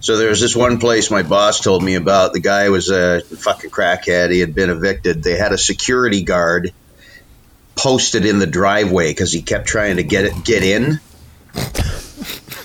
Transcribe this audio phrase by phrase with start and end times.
[0.00, 2.32] So there was this one place my boss told me about.
[2.32, 4.30] The guy was a fucking crackhead.
[4.30, 5.22] He had been evicted.
[5.22, 6.72] They had a security guard
[7.76, 11.00] posted in the driveway because he kept trying to get it get in.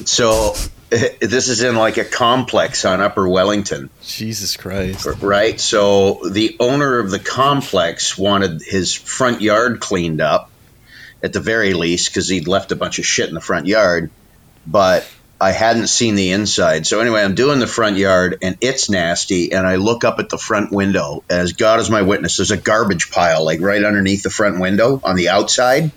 [0.05, 0.55] So
[0.89, 3.89] this is in like a complex on Upper Wellington.
[4.01, 5.05] Jesus Christ.
[5.21, 5.59] Right?
[5.59, 10.51] So the owner of the complex wanted his front yard cleaned up
[11.21, 14.11] at the very least because he'd left a bunch of shit in the front yard.
[14.67, 15.09] But
[15.45, 16.87] I hadn't seen the inside.
[16.87, 19.51] So anyway, I'm doing the front yard and it's nasty.
[19.51, 21.23] And I look up at the front window.
[21.29, 24.99] As God is my witness, there's a garbage pile like right underneath the front window
[25.03, 25.91] on the outside.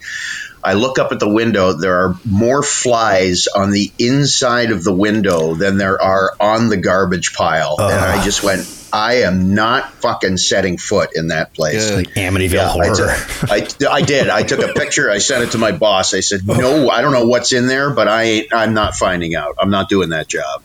[0.62, 1.72] I look up at the window.
[1.72, 6.76] There are more flies on the inside of the window than there are on the
[6.76, 7.76] garbage pile.
[7.78, 7.88] Uh.
[7.88, 11.90] And I just went, I am not fucking setting foot in that place.
[11.92, 13.16] Like Amityville yeah, horror.
[13.50, 14.28] I, t- I, I, did.
[14.28, 15.10] I took a picture.
[15.10, 16.14] I sent it to my boss.
[16.14, 16.88] I said, "No, oh.
[16.88, 19.56] I don't know what's in there, but I ain't, I'm not finding out.
[19.58, 20.62] I'm not doing that job."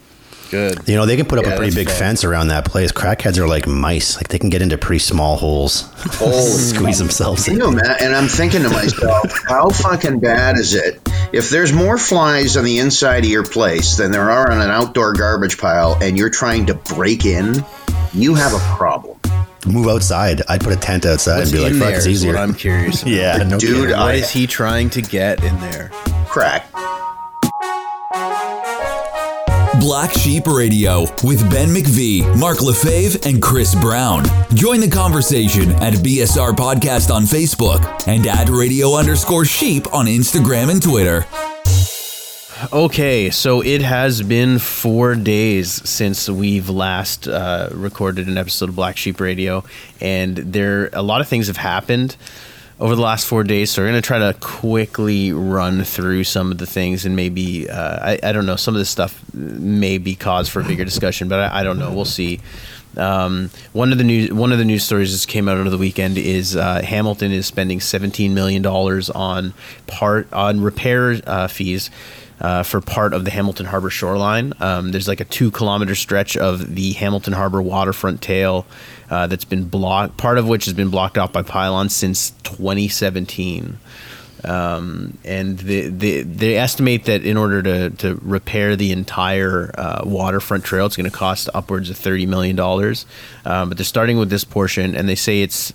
[0.53, 0.87] Good.
[0.87, 1.97] You know, they can put up yeah, a pretty big fun.
[1.97, 2.91] fence around that place.
[2.91, 5.89] Crackheads are like mice; like they can get into pretty small holes,
[6.69, 7.47] squeeze themselves.
[7.47, 11.01] You know, man, and I'm thinking to myself, how fucking bad is it
[11.33, 14.69] if there's more flies on the inside of your place than there are on an
[14.69, 17.65] outdoor garbage pile, and you're trying to break in?
[18.13, 19.19] You have a problem.
[19.65, 20.41] Move outside.
[20.49, 23.01] I'd put a tent outside What's and be like, "Fuck, it's easier." What I'm curious.
[23.03, 23.11] About.
[23.11, 23.69] yeah, no dude.
[23.69, 23.89] Kidding.
[23.91, 25.89] What I, is he trying to get in there?
[26.27, 26.69] Crack.
[29.79, 34.23] Black Sheep Radio with Ben McVee, Mark Lefebvre, and Chris Brown.
[34.53, 40.71] Join the conversation at BSR Podcast on Facebook and at radio underscore sheep on Instagram
[40.71, 41.25] and Twitter.
[42.71, 48.75] Okay, so it has been four days since we've last uh, recorded an episode of
[48.75, 49.63] Black Sheep Radio,
[49.99, 52.15] and there a lot of things have happened
[52.79, 53.71] over the last four days.
[53.71, 57.99] So we're to try to quickly run through some of the things, and maybe uh,
[58.01, 61.27] I, I don't know some of this stuff may be cause for a bigger discussion,
[61.27, 61.91] but I, I don't know.
[61.91, 62.39] We'll see.
[62.95, 65.79] Um, one of the news one of the news stories that came out over the
[65.79, 69.55] weekend is uh, Hamilton is spending 17 million dollars on
[69.87, 71.89] part on repair uh, fees
[72.39, 74.53] uh, for part of the Hamilton Harbor shoreline.
[74.59, 78.65] Um, there's like a two kilometer stretch of the Hamilton Harbor waterfront tail
[79.09, 83.77] uh, that's been blocked, part of which has been blocked off by pylons since 2017.
[84.43, 90.01] Um, and the, the, they estimate that in order to, to repair the entire uh,
[90.05, 92.59] waterfront trail, it's going to cost upwards of $30 million.
[92.59, 95.73] Um, but they're starting with this portion, and they say it's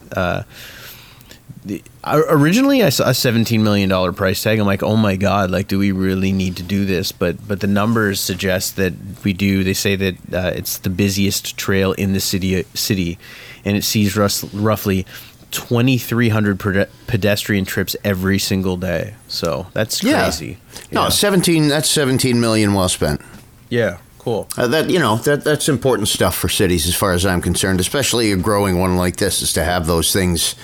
[2.05, 4.59] uh, originally I saw a seventeen million dollar price tag.
[4.59, 7.12] I'm like, oh my god, like, do we really need to do this?
[7.12, 8.93] But but the numbers suggest that
[9.25, 9.65] we do.
[9.65, 13.19] They say that uh, it's the busiest trail in the city city,
[13.65, 15.06] and it sees roughly.
[15.51, 20.59] 2300 pedestrian trips every single day so that's crazy
[20.91, 21.05] yeah.
[21.05, 23.23] no 17 that's 17 million well spent
[23.71, 27.25] yeah cool uh, that you know that that's important stuff for cities as far as
[27.25, 30.55] i'm concerned especially a growing one like this is to have those things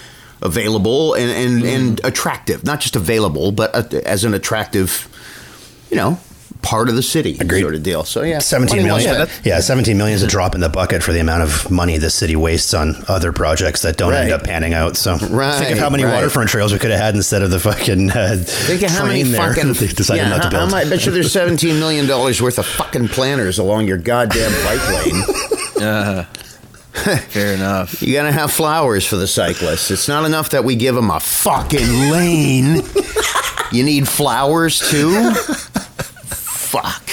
[0.44, 1.76] available and and, mm.
[1.76, 2.64] and attractive.
[2.64, 5.08] Not just available, but uh, as an attractive,
[5.90, 6.18] you know,
[6.64, 7.60] part of the city Agreed.
[7.60, 8.04] sort of deal.
[8.04, 9.14] So yeah, 17 million.
[9.14, 11.98] Yeah, yeah, 17 million is a drop in the bucket for the amount of money
[11.98, 14.22] the city wastes on other projects that don't right.
[14.22, 14.96] end up panning out.
[14.96, 16.14] So right, think of how many right.
[16.14, 19.24] waterfront trails we could have had instead of the fucking uh, think of how many
[19.24, 20.70] fucking decided yeah, not to build.
[20.70, 24.52] How, I bet you there's 17 million dollars worth of fucking planners along your goddamn
[24.64, 25.22] bike lane.
[25.74, 26.24] Uh,
[27.28, 28.00] Fair enough.
[28.02, 29.90] You gotta have flowers for the cyclists.
[29.90, 32.82] It's not enough that we give them a fucking lane.
[33.72, 35.32] you need flowers too.
[35.34, 37.08] Fuck.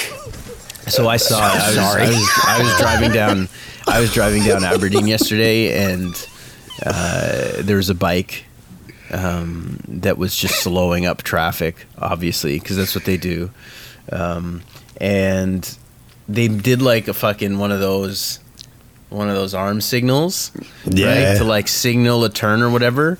[0.88, 1.40] So I saw.
[1.40, 2.03] I was, Sorry.
[2.03, 3.50] I was, I was driving down.
[3.88, 6.28] I was driving down Aberdeen yesterday, and
[6.86, 8.46] uh, there was a bike
[9.12, 13.50] um, that was just slowing up traffic, obviously, because that's what they do.
[14.12, 14.62] Um,
[14.97, 15.78] and
[16.30, 18.40] they did like a fucking one of those
[19.11, 20.51] one of those arm signals,
[20.85, 23.19] yeah, right, to like signal a turn or whatever,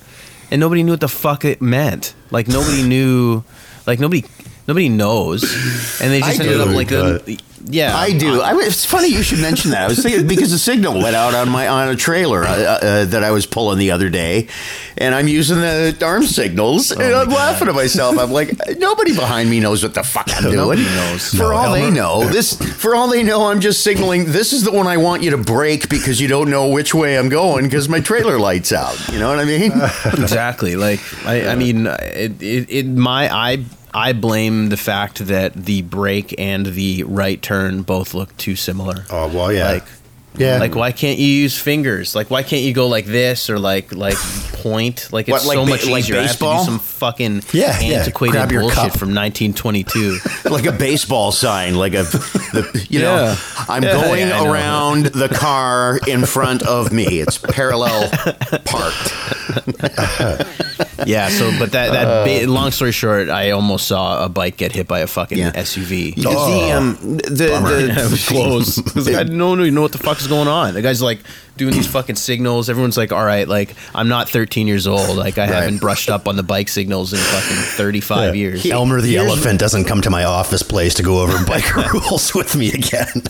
[0.50, 2.16] and nobody knew what the fuck it meant.
[2.32, 3.44] Like nobody knew,
[3.86, 4.24] like nobody
[4.68, 5.44] nobody knows,
[6.02, 8.42] and they just I ended do, up like the, yeah, I do.
[8.42, 9.84] I, it's funny you should mention that.
[9.84, 13.06] I was thinking because the signal went out on my on a trailer uh, uh,
[13.06, 14.48] that I was pulling the other day,
[14.98, 17.36] and I'm using the arm signals, oh and I'm God.
[17.36, 18.18] laughing at myself.
[18.18, 20.56] I'm like, nobody behind me knows what the fuck I'm doing.
[20.56, 21.30] Nobody knows.
[21.30, 22.56] For no, all they know, this.
[22.82, 24.26] For all they know, I'm just signaling.
[24.26, 27.18] This is the one I want you to break because you don't know which way
[27.18, 28.98] I'm going because my trailer lights out.
[29.10, 29.72] You know what I mean?
[30.22, 30.76] exactly.
[30.76, 35.82] Like I, I mean, it, it, it my I I blame the fact that the
[35.82, 39.06] brake and the right turn both look too similar.
[39.10, 39.72] Oh well, yeah.
[39.72, 39.84] Like
[40.38, 40.60] Yeah.
[40.60, 42.16] Like, why can't you use fingers?
[42.16, 44.16] Like, why can't you go like this or like like
[44.64, 45.10] point?
[45.12, 46.20] Like, it's What, like so ba- much like easier.
[46.20, 47.98] I have to do some fucking Yeah, yeah.
[48.00, 48.98] antiquated Grab your bullshit cup.
[48.98, 50.20] from 1922.
[50.50, 53.36] like a baseball sign, like a, the, you know,
[53.68, 54.50] I'm Yeah, going yeah, know.
[54.54, 57.20] around the car in front of me.
[57.20, 58.10] It's parallel
[58.66, 59.14] parked.
[61.06, 61.30] yeah.
[61.30, 64.88] So, but that that ba- long story short, I almost saw a bike get hit
[64.88, 65.52] by a fucking Yeah.
[65.52, 66.16] SUV.
[66.16, 66.30] The,
[66.76, 68.78] um, the, Yeah, it close.
[68.96, 70.74] I like, I don't even know what the fuck is going on.
[70.74, 71.20] The guy's like
[71.58, 72.70] doing these fucking signals.
[72.70, 75.18] Everyone's like, all right, like I'm not 13 years old.
[75.18, 78.66] Like I haven't brushed up on the bike signals in fucking 35 years.
[78.66, 82.56] Elmer the elephant doesn't come to my office place to go over biker rules with
[82.56, 83.24] me again.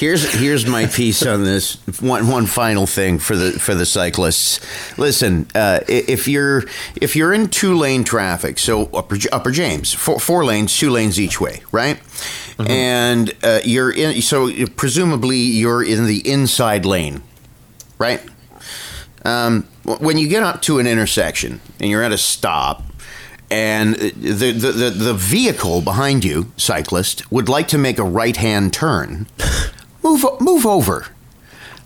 [0.00, 1.74] Here's here's my piece on this.
[2.00, 4.58] One one final thing for the for the cyclists.
[4.96, 6.64] Listen, uh, if you're
[6.96, 11.20] if you're in two lane traffic, so upper upper James, four, four lanes, two lanes
[11.20, 12.00] each way, right?
[12.58, 14.22] And uh, you're in.
[14.22, 17.20] So presumably you're in the inside lane,
[17.98, 18.22] right?
[19.26, 22.84] Um, when you get up to an intersection and you're at a stop,
[23.50, 28.36] and the, the, the, the vehicle behind you, cyclist, would like to make a right
[28.36, 29.26] hand turn,
[30.02, 31.06] move move over.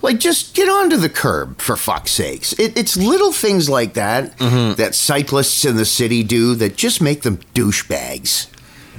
[0.02, 2.52] Like, just get onto the curb, for fuck's sakes.
[2.58, 4.74] It, it's little things like that mm-hmm.
[4.74, 8.48] that cyclists in the city do that just make them douchebags.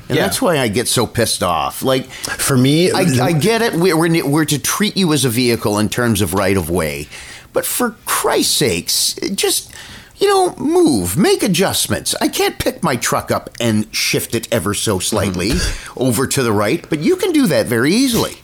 [0.08, 0.26] And Yeah.
[0.26, 1.84] that's why I get so pissed off.
[1.84, 3.74] Like, For me, I, I get it.
[3.74, 7.08] We're, we're, we're to treat you as a vehicle in terms of right of way.
[7.54, 9.72] But for Christ's sakes, just,
[10.18, 12.16] you know, move, make adjustments.
[12.20, 16.02] I can't pick my truck up and shift it ever so slightly mm-hmm.
[16.02, 18.38] over to the right, but you can do that very easily.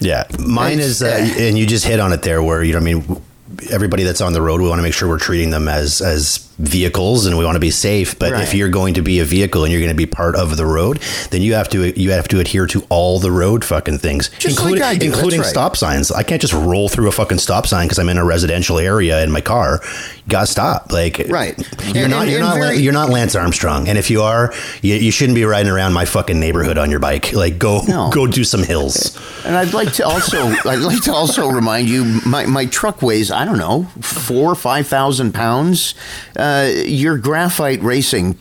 [0.00, 1.06] Yeah, mine is, uh,
[1.38, 2.42] and you just hit on it there.
[2.42, 3.22] Where you know, I mean,
[3.70, 6.48] everybody that's on the road, we want to make sure we're treating them as as
[6.58, 8.18] vehicles, and we want to be safe.
[8.18, 8.42] But Right.
[8.42, 10.66] if you're going to be a vehicle and you're going to be part of the
[10.66, 14.30] road, then you have to you have to adhere to all the road fucking things,
[14.38, 15.48] Just including like I do, that's including right.
[15.48, 16.10] stop signs.
[16.12, 19.22] I can't just roll through a fucking stop sign because I'm in a residential area
[19.22, 19.80] in my car.
[20.16, 20.92] You gotta stop.
[20.92, 21.58] Like, Right.
[21.92, 24.52] You're And- not you're not very- you're not Lance Armstrong, and if you are,
[24.82, 27.32] you, you shouldn't be riding around my fucking neighborhood on your bike.
[27.32, 28.10] Like, go No.
[28.10, 29.16] go do some hills.
[29.44, 33.30] And I'd like to also, I'd like to also remind you, my, my truck weighs,
[33.30, 35.94] I don't know, four or five thousand pounds.
[36.36, 36.43] Uh,
[36.86, 38.38] your graphite racing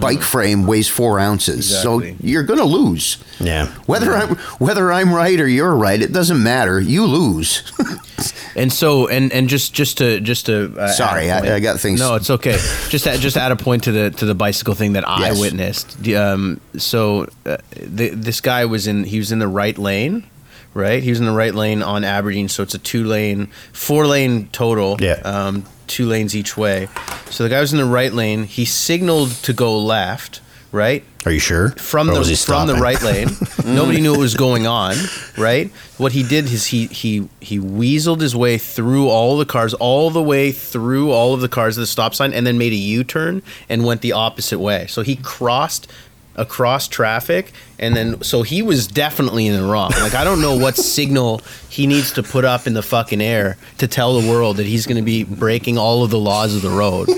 [0.00, 2.12] bike frame weighs four ounces, Exactly.
[2.12, 3.18] so you're going to lose.
[3.40, 3.66] Yeah.
[3.86, 6.80] Whether I'm whether I'm right or you're right, it doesn't matter.
[6.80, 7.62] You lose.
[8.54, 11.52] And so, and and just just to just to uh, Sorry, add a I- point-
[11.54, 12.58] I got things- No, it's okay.
[12.90, 15.40] just add, just add a point to the to the bicycle thing that I Yes.
[15.40, 16.02] witnessed.
[16.02, 20.24] The, Um, so uh, the, this guy was in he was in the right lane,
[20.74, 21.02] right?
[21.02, 24.48] He was in the right lane on Aberdeen, so it's a two lane, four lane
[24.48, 24.96] total.
[25.00, 25.20] Yeah.
[25.24, 26.88] Um, two lanes each way.
[27.30, 28.44] So the guy was in the right lane.
[28.44, 30.40] He signaled to go left.
[30.74, 31.72] Right, Are you sure?
[31.72, 33.28] from Or the from the right lane.
[33.66, 34.96] Nobody knew what was going on,
[35.36, 35.70] right?
[35.98, 40.08] What he did is he he he weaseled his way through all the cars, all
[40.08, 42.76] the way through all of the cars at the stop sign, and then made a
[42.76, 44.86] U turn and went the opposite way.
[44.86, 45.86] So he crossed
[46.36, 49.90] across traffic and then so he was definitely in the wrong.
[50.00, 53.56] Like i don't know what signal he needs to put up in the fucking air
[53.78, 56.62] to tell the world that he's going to be breaking all of the laws of
[56.62, 57.08] the road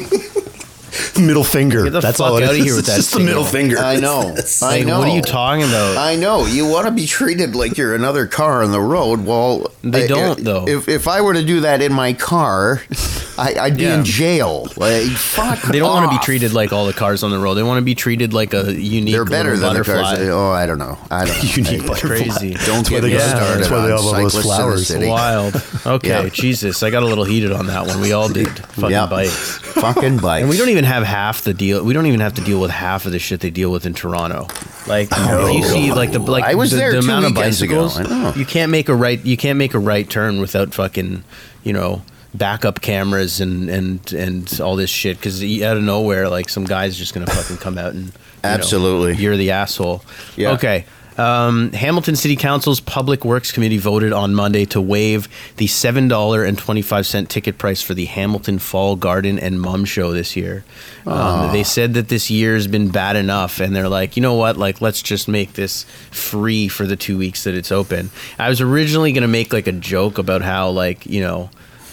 [1.20, 1.85] middle finger.
[1.85, 2.64] Get the That's fuck all it outta is.
[2.64, 3.79] here with It's that just the middle finger.
[3.79, 4.35] I know.
[4.62, 4.99] I know.
[5.00, 8.26] what are you talking about I know you want to be treated like you're another
[8.26, 9.25] car on the road.
[9.25, 10.69] Well, They I- don't, uh, though.
[10.69, 12.82] If, if I were to do that in my car,
[13.38, 13.99] I, I'd be Yeah.
[13.99, 14.69] in jail.
[14.76, 15.61] Like fuck.
[15.62, 17.55] They don't want to be treated like all the cars on the road.
[17.55, 19.12] They want to be treated like a unique.
[19.14, 20.19] They're better little than the cars.
[20.29, 20.99] Oh, I don't know.
[21.11, 21.43] I don't know.
[21.43, 22.17] Unique I- butterfly.
[22.38, 22.55] Crazy.
[22.64, 24.87] Don't get me started that's why they on all those cyclists in the flowers.
[24.87, 25.06] city.
[25.08, 25.63] Wild.
[25.86, 26.29] Okay, Yeah.
[26.29, 28.01] Jesus, I got a little heated on that one.
[28.01, 28.48] We all did.
[28.48, 29.06] Fucking Yeah.
[29.06, 29.58] bikes.
[29.58, 30.43] Fucking bikes.
[30.43, 31.84] And we don't even have half the deal.
[31.84, 33.94] We don't even have to deal with half of the shit they deal with in
[33.94, 34.48] Toronto.
[34.86, 37.34] Like oh, if you see, like the like I was the, there the amount of
[37.34, 37.98] bicycles.
[38.36, 39.24] You can't make a right.
[39.24, 41.24] You can't make a right turn without fucking,
[41.62, 42.03] you know,
[42.34, 45.17] backup cameras and and and all this shit.
[45.17, 48.12] Because out of nowhere, like some guy's just gonna fucking come out and you
[48.50, 49.22] know, Absolutely.
[49.22, 50.05] you're the asshole.
[50.36, 50.53] Yeah.
[50.53, 50.84] Okay.
[51.17, 56.44] Um, Hamilton City Council's Public Works Committee voted on Monday to waive the seven dollar
[56.44, 60.37] and twenty five cent ticket price for the Hamilton Fall Garden and Mum Show this
[60.37, 60.65] year.
[61.06, 64.56] Um, they said that this year's been bad enough, and they're like, you know what?
[64.56, 68.11] Like, let's just make this free for the two weeks that it's open.
[68.39, 71.51] I was originally gonna make like a joke about how like you know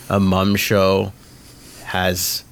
[0.10, 1.14] a Mum Show
[1.84, 2.44] has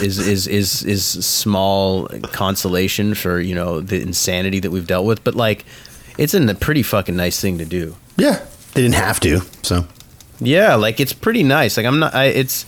[0.00, 5.22] is is is is small consolation for you know the insanity that we've dealt with,
[5.24, 5.64] but like
[6.18, 7.96] it's a pretty fucking nice thing to do.
[8.16, 8.44] Yeah,
[8.74, 9.40] they didn't have to.
[9.62, 9.86] So
[10.40, 11.76] Yeah, like it's pretty nice.
[11.76, 12.14] Like I'm not.
[12.14, 12.66] I, it's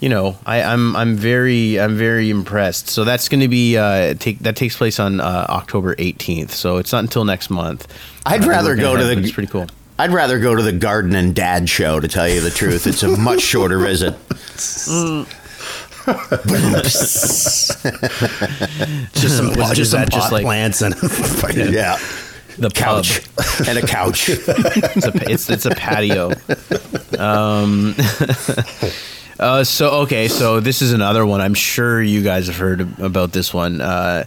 [0.00, 2.88] you know I, I'm I'm very I'm very impressed.
[2.88, 6.50] So that's going to be uh, take that takes place on uh, October 18th.
[6.50, 7.86] So it's not until next month.
[8.26, 9.66] I'd Uh, rather go to the- It's pretty cool.
[9.98, 12.86] I'd rather go to the Garden and Dad show to tell you the truth.
[12.86, 14.14] It's a much shorter visit.
[19.12, 21.98] Just some, Was- just some that just pot like- plants and fucking- Yeah.
[22.58, 23.04] The pub.
[23.04, 23.22] Couch.
[23.68, 24.28] and a couch.
[24.40, 26.32] It's a, it's, it's a patio.
[27.18, 27.94] Um,
[29.38, 31.40] uh, so okay, so this is another one.
[31.40, 33.80] I'm sure you guys have heard about this one.
[33.80, 34.24] Uh,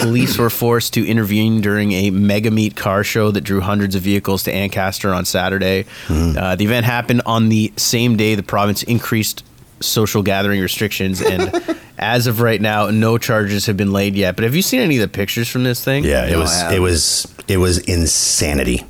[0.00, 4.02] police were forced to intervene during a mega meet car show that drew hundreds of
[4.02, 5.86] vehicles to Ancaster on Saturday.
[6.08, 9.44] Uh, the event happened on the same day the province increased
[9.80, 11.50] social gathering restrictions, and
[12.02, 14.36] as of right now, no charges have been laid yet.
[14.36, 16.04] But have you seen any of the pictures from this thing?
[16.04, 18.84] Yeah, it No, was it was it was insanity.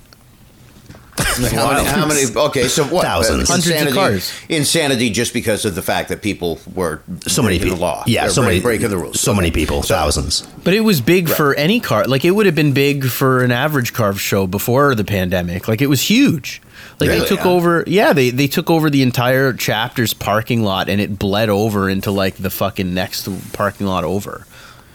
[1.14, 2.22] How many, how many?
[2.34, 3.04] Okay, so what?
[3.04, 3.48] Thousands.
[3.48, 4.32] Uh, Hundreds of insanity, cars.
[4.48, 7.76] Insanity just because of the fact that people were So many people.
[7.76, 8.02] the law.
[8.06, 9.20] Yeah, They're so many breaking the rules.
[9.20, 10.46] So many people, So- thousands.
[10.64, 12.06] But it was big for any car.
[12.06, 15.68] Like it would have been big for an average car show before the pandemic.
[15.68, 16.62] Like it was huge.
[17.00, 17.48] Like they took Yeah.
[17.50, 17.84] over.
[17.86, 22.10] Yeah, they they took over the entire chapter's parking lot, and it bled over into
[22.10, 24.46] like the fucking next parking lot over.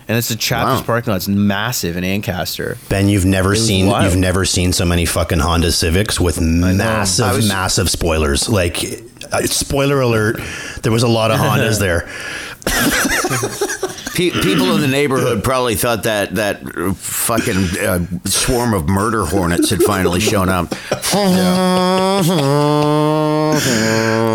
[0.10, 0.86] And it's the chapter's Wow.
[0.86, 1.18] parking lot.
[1.18, 2.78] It's massive in Ancaster.
[2.88, 4.06] Ben, you've never seen wild.
[4.06, 8.48] you've never seen so many fucking Honda Civics with massive was- massive spoilers.
[8.48, 10.40] Like uh, spoiler alert,
[10.84, 12.08] there was a lot of Hondas there.
[14.18, 19.26] Pe- people in the neighborhood probably thought that that uh, fucking uh, swarm of murder
[19.26, 20.74] hornets had finally shown up.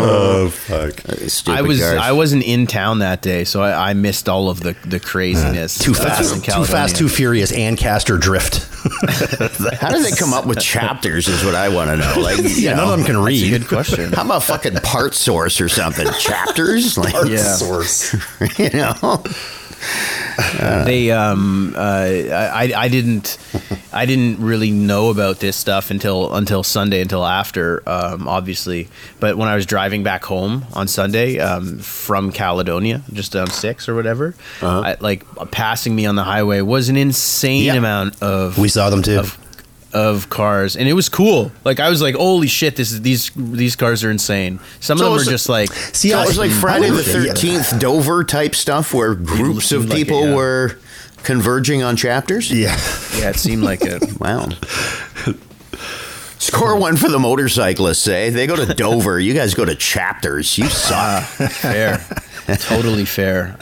[0.05, 0.99] Oh fuck.
[1.29, 1.97] Stupid I was cars.
[1.99, 5.77] I wasn't in town that day, so I, I missed all of the the craziness.
[5.79, 8.67] Too fast, in too fast, too furious, Ancaster drift.
[9.79, 11.27] How do they come up with chapters?
[11.27, 12.15] Is what I want to know.
[12.21, 13.49] Like, you yeah, none of them can That's a read.
[13.49, 14.11] good question.
[14.13, 16.07] How about fucking part source or something?
[16.19, 17.37] Chapters, like Yeah.
[17.55, 18.13] Source.
[18.59, 19.23] you know.
[20.85, 23.37] They um uh I I didn't
[23.91, 28.87] I didn't really know about this stuff until until Sunday until after um obviously.
[29.19, 33.87] But when I was driving back home on Sunday um from Caledonia just down six
[33.87, 38.67] or whatever I, like passing me on the highway was an insane amount of We
[38.69, 39.19] saw them too.
[39.19, 39.37] of
[39.93, 43.31] of cars and it was cool like I was like holy shit this is these
[43.35, 46.27] these cars are insane some So of them it's are just like See, So it
[46.27, 47.03] was like Friday the.
[47.03, 50.35] Thirteenth Dover type stuff, where groups of seemed like it, people yeah.
[50.35, 50.77] were
[51.23, 52.51] converging on chapters.
[52.51, 52.77] Yeah.
[53.17, 54.49] yeah it seemed like it Wow.
[56.37, 58.29] Score one for the motorcyclists, eh?
[58.29, 59.19] They go to Dover.
[59.19, 60.57] You guys go to chapters.
[60.57, 61.23] You suck.
[61.23, 62.01] fair
[62.59, 63.57] totally fair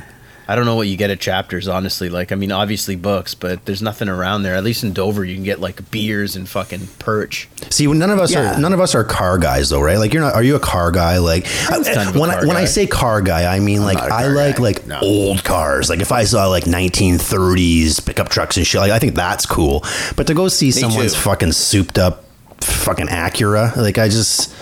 [0.52, 3.64] i don't know what you get at chapters honestly like i mean obviously books but
[3.66, 6.88] there's nothing around there at least in dover you can get like beers and fucking
[7.00, 8.56] perch See, none of us Yeah.
[8.56, 9.98] are none of us are car guys though, right?
[9.98, 10.34] Like you're not.
[10.34, 11.20] Are you a car guy?
[11.20, 14.14] Like kind when I, car when I say car guy, I mean like not a
[14.14, 14.62] I car like guy.
[14.64, 15.00] like No.
[15.02, 15.90] old cars.
[15.90, 19.84] Like if I saw like 1930s pickup trucks and shit, like I think that's cool.
[20.16, 21.20] But to go see someone's too.
[21.20, 22.26] fucking souped up
[22.62, 24.54] fucking Acura, like I just.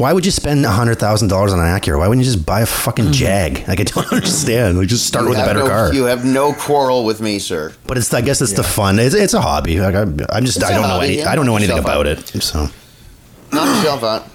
[0.00, 1.98] Why would you spend hundred thousand dollars on an Acura?
[1.98, 3.12] Why wouldn't you just buy a fucking Mm-hmm.
[3.12, 3.68] Jag?
[3.68, 4.78] Like I don't understand.
[4.78, 5.92] Like just start with a have better no, car.
[5.92, 7.74] You have no quarrel with me, sir.
[7.86, 8.98] But it's I guess it's the fun.
[8.98, 9.78] It's, it's a hobby.
[9.78, 11.30] Like I, I'm just It's I a don't know hobby, any, yeah.
[11.30, 12.18] I don't know anything Yourself about out.
[12.34, 12.42] it.
[12.42, 12.68] So
[13.52, 14.26] Knock yourself out.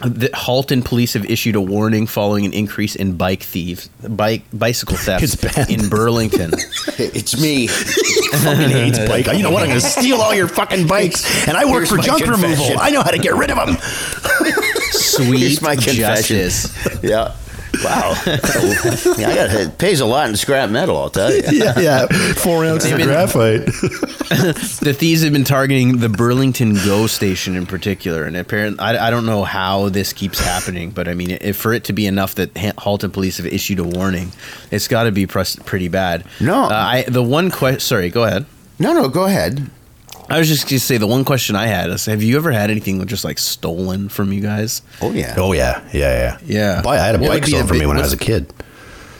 [0.00, 4.96] The halton police have issued a warning following an increase in bike thieves bike bicycle
[4.96, 6.52] It's thefts in burlington
[6.98, 7.66] It's me.
[7.68, 9.26] fucking hates bike.
[9.36, 9.62] You know what?
[9.62, 12.58] I'm going to steal all your fucking bikes, and I work Here's for junk confession.
[12.58, 12.80] removal.
[12.80, 13.76] I know how to get rid of them.
[14.90, 16.36] sweet Here's my confession.
[16.38, 17.34] justice Yeah.
[17.84, 18.14] Wow.
[18.26, 20.96] yeah, I got it pays a lot in scrap metal.
[20.96, 21.42] I'll tell you.
[21.50, 22.06] yeah, yeah,
[22.36, 23.66] four ounces of graphite.
[24.80, 29.10] the thieves have been targeting the Burlington Go station in particular, and apparently, I, I
[29.10, 32.34] don't know how this keeps happening, but I mean, if for it to be enough
[32.36, 34.32] that Halton police have issued a warning,
[34.70, 36.24] it's got to be pres- pretty bad.
[36.40, 36.64] No.
[36.64, 37.80] uh, I the one question.
[37.80, 38.46] Sorry, go ahead.
[38.78, 39.70] No, no, go ahead.
[40.30, 42.50] I was just going to say the one question I had is: Have you ever
[42.52, 44.82] had anything just like stolen from you guys?
[45.00, 45.34] Oh yeah.
[45.38, 46.82] oh yeah, yeah, yeah, Yeah.
[46.82, 48.52] Boy, I had a What bike stolen the from me when I was a kid.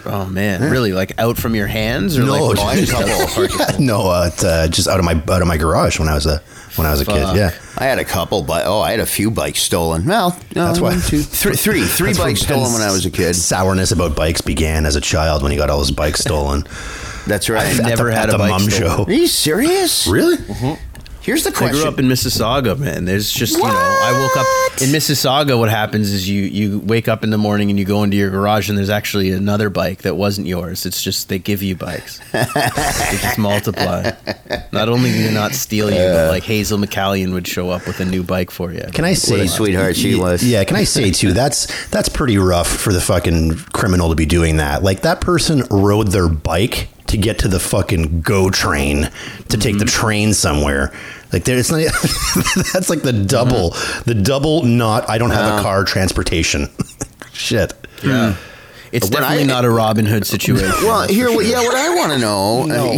[0.04, 0.92] Oh man, really?
[0.92, 3.78] Like out from your hands or No, like I had a couple.
[3.84, 6.24] no, uh, it's, uh, just out of my out of my garage when I was
[6.26, 6.38] a
[6.76, 7.14] when I was a Fuck.
[7.14, 7.36] kid.
[7.36, 10.06] Yeah, I had a couple, but oh, I had a few bikes stolen.
[10.06, 13.04] Well, That's why- one, two, three, three, three That's where bikes stolen when I was
[13.06, 13.34] a kid.
[13.34, 16.64] Sourness about bikes began as a child when he got all his bikes stolen.
[17.26, 17.66] That's right.
[17.66, 18.96] I've At never the, had at a the bike mum stolen.
[18.98, 19.04] show.
[19.04, 20.06] Are you serious?
[20.06, 20.36] Really?
[21.28, 21.76] Here's the question.
[21.76, 23.04] I grew up in Mississauga, man.
[23.04, 25.58] There's just you know, I woke up in Mississauga.
[25.58, 28.30] What happens is you you wake up in the morning and you go into your
[28.30, 30.86] garage and there's actually another bike that wasn't yours.
[30.86, 32.18] It's just they give you bikes.
[32.32, 32.46] they
[33.20, 34.10] just multiply.
[34.72, 38.00] Not only do they not steal you, but like Hazel McCallion would show up with
[38.00, 38.88] a new bike for you.
[38.94, 40.42] Can I say, a sweetheart she was.
[40.42, 41.34] Yeah, can I say too?
[41.34, 44.82] That's that's pretty rough for the fucking criminal to be doing that.
[44.82, 49.10] Like that person rode their bike to get to the fucking go train
[49.48, 50.00] to take the mm-hmm.
[50.00, 50.92] train somewhere.
[51.32, 51.80] Like there, it's not.
[52.72, 53.26] that's like the mm-hmm.
[53.26, 53.70] double,
[54.04, 54.62] the double.
[54.62, 56.68] Not I don't have a car transportation.
[57.32, 57.74] Shit.
[58.02, 58.32] Yeah.
[58.32, 58.44] Hmm.
[58.90, 60.72] It's When definitely I- not a Robin Hood situation.
[60.82, 61.62] Well, here, yeah.
[61.62, 62.94] What I want to know, no.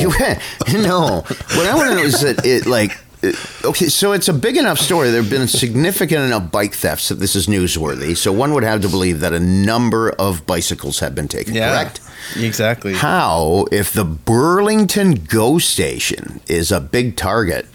[0.81, 1.23] no.
[1.23, 2.97] What I want to know is that it like.
[3.23, 5.11] it- Okay, so it's a big enough story.
[5.11, 8.17] There have been significant enough bike thefts that this is newsworthy.
[8.17, 11.55] So one would have to believe that a number of bicycles have been taken.
[11.55, 12.01] Correct.
[12.37, 12.95] Exactly.
[12.95, 17.67] How, if the Burlington GO station is a big target,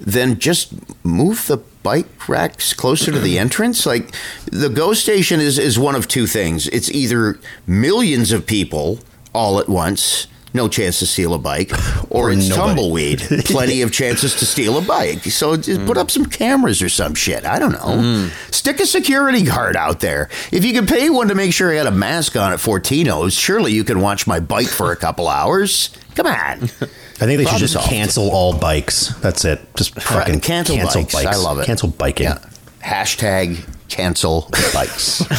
[0.00, 3.86] then just move the bike racks closer to the entrance?
[3.86, 4.14] Like,
[4.50, 6.68] the GO station is, is one of two things.
[6.68, 9.00] It's either millions of people
[9.32, 11.72] all at once, no chance to steal a bike,
[12.10, 12.68] or, Or it's nobody.
[12.68, 15.24] tumbleweed, plenty of chances to steal a bike.
[15.24, 17.44] So just put up some cameras or some shit.
[17.44, 18.00] I don't know.
[18.28, 18.28] Hmm.
[18.52, 20.30] Stick a security guard out there.
[20.52, 23.34] If you could pay one to make sure he had a mask on at Fortino's,
[23.34, 25.90] surely you can watch my bike for a couple hours.
[26.14, 26.34] Come on.
[27.20, 27.88] I think they should just solved.
[27.88, 29.08] cancel all bikes.
[29.16, 29.60] That's it.
[29.76, 31.14] Just fucking cancel bikes.
[31.14, 31.66] I love it.
[31.66, 32.26] Cancel biking.
[32.26, 32.38] Yeah.
[32.82, 35.22] Hashtag cancel bikes.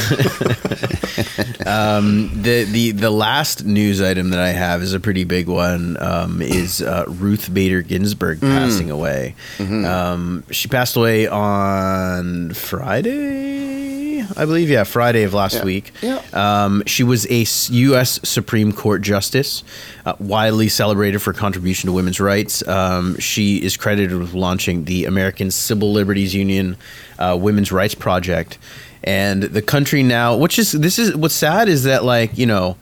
[1.65, 5.97] The, the the last news item that I have is a pretty big one.
[5.99, 8.51] Um, is uh, Ruth Bader Ginsburg Mm.
[8.57, 9.35] passing away?
[9.57, 9.85] Mm-hmm.
[9.85, 13.94] Um, she passed away on Friday,
[14.35, 14.69] I believe.
[14.69, 15.91] Yeah, Friday of last week.
[16.01, 16.21] Yeah.
[16.33, 18.19] Um, she was a U.S.
[18.27, 19.63] Supreme Court justice,
[20.05, 22.65] uh, widely celebrated for contribution to women's rights.
[22.67, 26.77] Um, she is credited with launching the American Civil Liberties Union
[27.19, 28.57] uh, Women's Rights Project,
[29.03, 32.77] and the country now, which is this is what's sad is that like you know,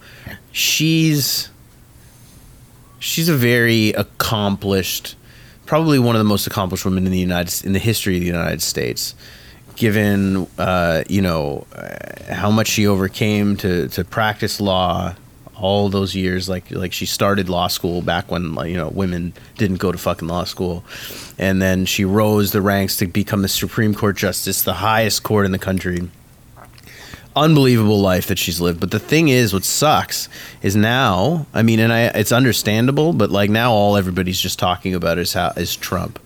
[0.51, 1.50] she's
[3.00, 5.15] she's a very accomplished,
[5.65, 8.27] probably one of the most accomplished women in the United in the history of the
[8.27, 9.13] United States.
[9.75, 15.15] Given uh, you know uh, how much she overcame to to practice law,
[15.56, 19.77] all those years, like like she started law school back when you know women didn't
[19.77, 20.84] go to fucking law school,
[21.38, 25.46] and then she rose the ranks to become the Supreme Court justice, the highest court
[25.46, 26.10] in the country
[27.36, 28.80] unbelievable life that she's lived.
[28.80, 30.30] But the thing is, what sucks
[30.62, 31.46] is now.
[31.53, 35.34] I mean, and I, it's understandable, but like now, all everybody's just talking about is
[35.34, 36.20] how is Trump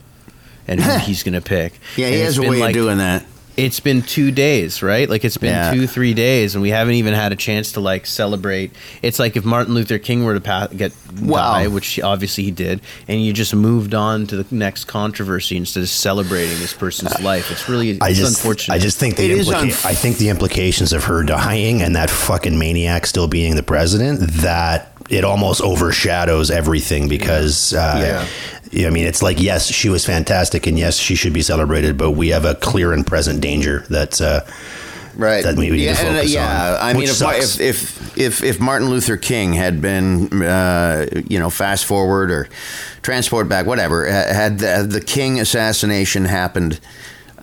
[0.68, 1.74] and who he's gonna pick.
[1.96, 3.26] Yeah, he has a way like, of doing that.
[3.58, 5.10] It's been two days, right?
[5.10, 5.74] Like it's been Yeah.
[5.74, 8.72] two, three days, and we haven't even had a chance to like celebrate.
[9.02, 11.54] It's like if Martin Luther King were to pa- get Wow.
[11.54, 15.82] die, which obviously he did, and you just moved on to the next controversy instead
[15.82, 17.50] of celebrating this person's uh, life.
[17.50, 18.76] It's really it's I just, unfortunate.
[18.76, 21.82] I just think the It is implica- unf- I think the implications of her dying
[21.82, 28.26] and that fucking maniac still being the president that it almost overshadows everything because uh,
[28.72, 28.88] yeah.
[28.88, 32.12] I mean it's like yes she was fantastic and yes she should be celebrated but
[32.12, 34.42] we have a clear and present danger that uh,
[35.18, 35.44] Right.
[35.44, 36.78] that we need yeah, to and, uh, yeah.
[36.80, 41.40] on, I mean, if, if if if if Martin Luther King had been, uh, you
[41.40, 42.48] know, fast forward or
[43.02, 46.80] transport back, whatever, had the, the King assassination happened.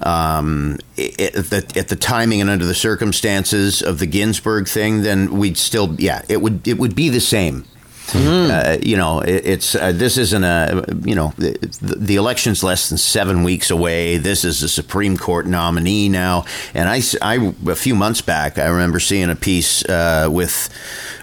[0.04, 5.38] Um, at the, at the timing and under the circumstances of the Ginsburg thing, then
[5.38, 7.64] we'd still, yeah, it would it would be the same.
[8.12, 12.90] Uh, you know, it, it's uh, this isn't a you know the, the election's less
[12.90, 14.18] than seven weeks away.
[14.18, 18.66] This is a Supreme Court nominee now, and I, I- a few months back I
[18.66, 20.68] remember seeing a piece uh, with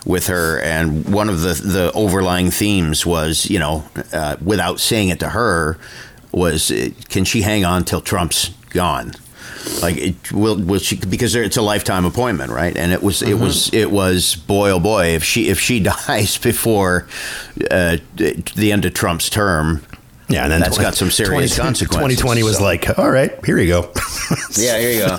[0.08, 5.10] with her, and one of the the overlying themes was you know uh, without saying
[5.10, 5.78] it to her
[6.32, 9.14] was uh, can she hang on till Trump's gone?
[9.82, 12.76] Like it will will she because it's a lifetime appointment, right?
[12.76, 16.38] And it was it was it was boy oh boy if she if she dies
[16.38, 17.08] before
[17.70, 19.84] uh, the end of Trump's term,
[20.30, 22.64] yeah and then that's got some serious 20 consequences, 2020 was so.
[22.64, 23.92] like all right here you go
[24.58, 25.18] yeah, here you go.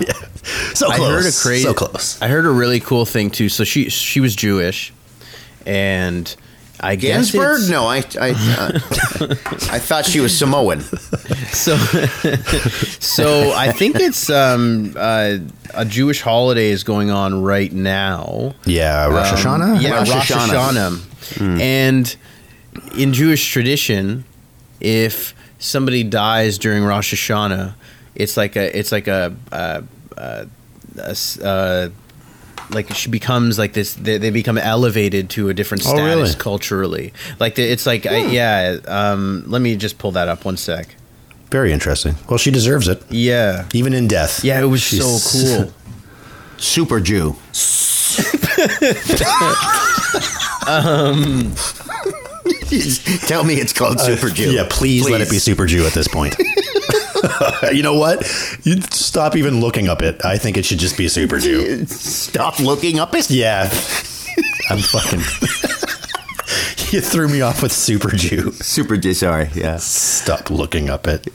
[0.73, 3.47] so I close heard a crazy, so close I heard a really cool thing too.
[3.47, 4.91] So she she was Jewish,
[5.65, 6.35] and
[6.81, 7.61] I guess Ginsburg?
[7.61, 8.79] it's- No, I I, uh,
[9.71, 10.83] I thought she was Samoan.
[11.51, 11.77] So,
[12.99, 15.37] so I think it's um, uh,
[15.73, 18.53] a Jewish holiday is going on right now.
[18.65, 20.97] yeah Rosh Um, Hashanah yeah, Rosh Rosh Hashanah.
[20.97, 21.59] Hashanah.
[21.61, 22.15] And
[22.97, 24.25] in Jewish tradition,
[24.81, 27.75] if somebody dies during Rosh Hashanah,
[28.15, 29.81] it's like a it's like a, uh
[30.17, 30.45] uh
[30.97, 31.89] a s- uh,
[32.69, 33.93] like she becomes like this.
[33.95, 36.35] They, they become elevated to a different Oh, status really?
[36.35, 37.13] culturally.
[37.39, 38.77] Like the, it's like I, yeah.
[38.87, 40.95] Um, let me just pull that up one sec.
[41.53, 43.65] Very interesting well she deserves it Yeah.
[43.73, 45.73] even in death Yeah, it was She's- so cool.
[46.57, 47.35] Super Jew.
[50.67, 51.53] Um,
[53.27, 54.51] Tell me it's called uh, Super Jew.
[54.51, 56.35] Yeah, please, let it be Super Jew at this point.
[57.73, 58.21] you know what?
[58.63, 60.23] You stop even looking up it.
[60.23, 61.85] I think it should just be Super Jew.
[61.85, 63.29] Stop looking up it.
[63.29, 63.63] Yeah.
[64.69, 65.19] I'm fucking.
[66.93, 68.51] you threw me off with Super Jew.
[68.53, 69.13] Super Jew.
[69.13, 69.77] Sorry, yeah.
[69.77, 71.27] Stop looking up it.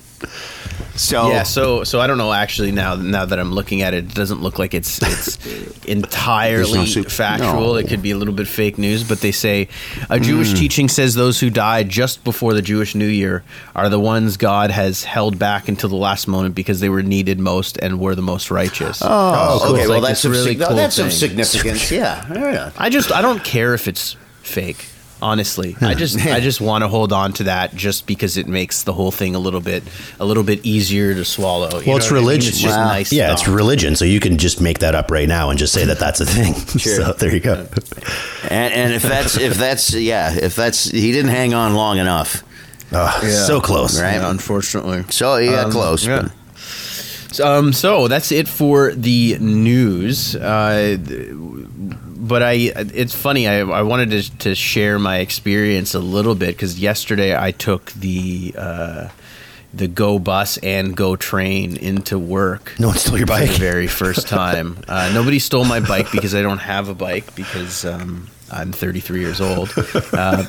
[0.98, 2.32] So Yeah, so so I don't know.
[2.32, 6.84] Actually, now now that I'm looking at it, it doesn't look like it's it's entirely
[6.94, 7.74] no factual.
[7.74, 7.74] no.
[7.76, 9.68] It could be a little bit fake news, but they say
[10.10, 10.56] a Jewish hmm.
[10.56, 13.44] teaching says those who died just before the Jewish New Year
[13.76, 17.38] are the ones God has held back until the last moment because they were needed
[17.38, 19.00] most and were the most righteous.
[19.02, 19.82] Oh, oh So okay.
[19.82, 21.12] it's well, that's really sig- cool that's of thing.
[21.12, 21.88] significance.
[21.98, 22.26] Yeah.
[22.32, 22.70] yeah.
[22.76, 24.86] I just I don't care if it's fake.
[25.20, 28.84] Honestly, I just I just want to hold on to that just because it makes
[28.84, 29.82] the whole thing a little bit
[30.20, 31.80] a little bit easier to swallow.
[31.80, 32.24] You Well, it's know what I mean?
[32.28, 32.48] religion.
[32.50, 32.84] It's just Wow.
[32.84, 33.12] nice.
[33.12, 35.84] Yeah, it's religion, so you can just make that up right now and just say
[35.86, 36.54] that that's a thing.
[36.78, 37.66] so there you go.
[38.48, 42.44] And, and if that's if that's yeah if that's he didn't hang on long enough.
[42.92, 44.00] Oh, So close.
[44.00, 44.14] Right.
[44.14, 45.04] Yeah, unfortunately.
[45.10, 46.06] So he got Um, close.
[46.06, 46.22] yeah.
[46.22, 46.32] but-
[47.30, 50.34] So, um, so that's it for the news.
[50.34, 50.96] Uh,
[52.28, 53.48] but I, it's funny.
[53.48, 57.90] I, I wanted to, to share my experience a little bit because yesterday I took
[57.92, 59.08] the uh,
[59.74, 62.74] the Go bus and Go train into work.
[62.78, 63.50] No one stole your bike.
[63.50, 64.78] the very first time.
[64.86, 69.20] Uh, nobody stole my bike because I don't have a bike because um, I'm 33
[69.20, 69.72] years old.
[70.12, 70.44] Uh,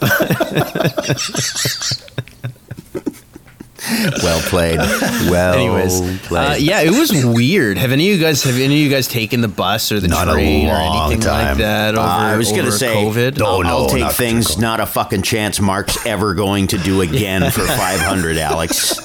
[4.24, 4.78] well played.
[4.78, 6.52] Well Anyways, played.
[6.52, 7.78] uh, yeah, it was weird.
[7.78, 10.08] Have any of you guys have any of you guys taken the bus or the
[10.08, 12.94] Not a train or long anything like that over, Uh, I was going to say,
[12.94, 13.38] COVID?
[13.38, 14.62] No, I'll, I'll no, take not things critical.
[14.64, 18.98] not a fucking chance Mark's ever going to do again for 500, Alex.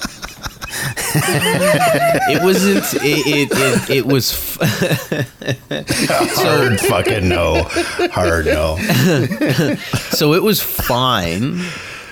[1.16, 2.84] It wasn't.
[3.04, 4.32] It it, it, it was.
[4.32, 4.58] F-
[6.36, 7.62] Hard fucking no.
[8.12, 8.76] Hard no.
[10.10, 11.60] so it was fine,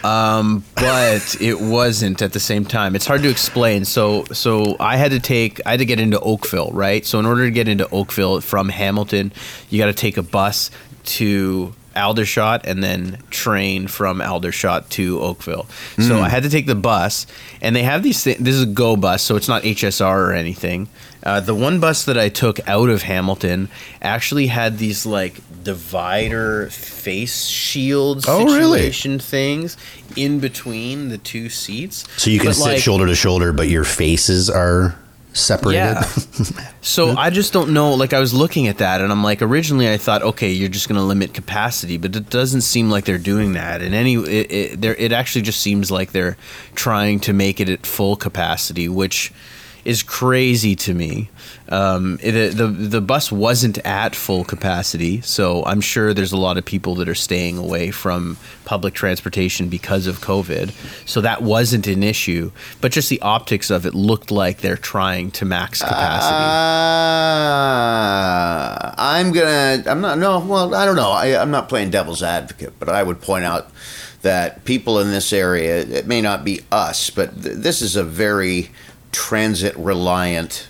[0.05, 2.97] um, but it wasn't at the same time.
[2.97, 3.85] It's hard to explain.
[3.85, 5.61] So so I had to take.
[5.67, 7.05] I had to get into Oakville, right?
[7.07, 9.33] So in order to get into Oakville from Hamilton,
[9.71, 10.71] you got to take a bus
[11.05, 15.67] to Aldershot and then train from Aldershot to Oakville.
[15.99, 17.27] So I had to take the bus,
[17.61, 18.23] and they have these.
[18.25, 20.89] Th- this is a Go bus, so it's not HSR or anything.
[21.25, 23.69] Uh, the one bus that I took out of Hamilton
[24.01, 28.79] actually had these like divider face shield Oh, really?
[28.81, 29.77] situation things
[30.17, 32.05] in between the two seats.
[32.17, 34.97] So you can But, sit like, shoulder to shoulder, but your faces are
[35.33, 35.79] separated.
[35.79, 36.03] yeah.
[36.85, 37.95] So I just don't know.
[37.95, 40.89] Like I was looking at that, and I'm like, originally I thought, okay, you're just
[40.89, 43.83] going to limit capacity, but it doesn't seem like they're doing that.
[43.83, 46.37] And any, it, it, it actually just seems like they're
[46.75, 49.33] trying to make it at full capacity, which
[49.85, 51.29] is crazy to me.
[51.69, 56.59] Um, it, the the bus wasn't at full capacity, so I'm sure there's a lot
[56.59, 60.73] of people that are staying away from public transportation because of COVID.
[61.09, 65.31] So that wasn't an issue, but just the optics of it looked like they're trying
[65.33, 66.35] to max capacity.
[68.83, 69.83] Uh, I'm gonna.
[69.87, 70.19] I'm not.
[70.19, 70.41] No.
[70.41, 71.11] Well, I don't know.
[71.11, 73.71] I, I'm not playing devil's advocate, but I would point out
[74.23, 75.81] that people in this area.
[75.81, 78.71] It may not be us, but th- this is a very
[79.13, 80.69] transit reliant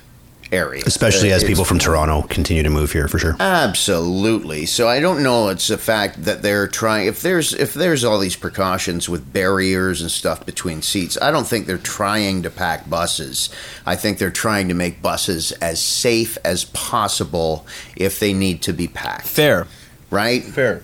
[0.51, 3.35] area, Especially Uh, as people from Toronto continue to move here for sure.
[3.41, 4.67] Absolutely.
[4.67, 5.49] So I don't know.
[5.49, 7.07] It's the fact that they're trying.
[7.07, 11.47] If there's if there's all these precautions with barriers and stuff between seats, I don't
[11.47, 13.49] think they're trying to pack buses.
[13.87, 18.75] I think they're trying to make buses as safe as possible if they need to
[18.75, 19.27] be packed.
[19.27, 19.67] Fair,
[20.11, 20.45] Right.
[20.45, 20.83] fair.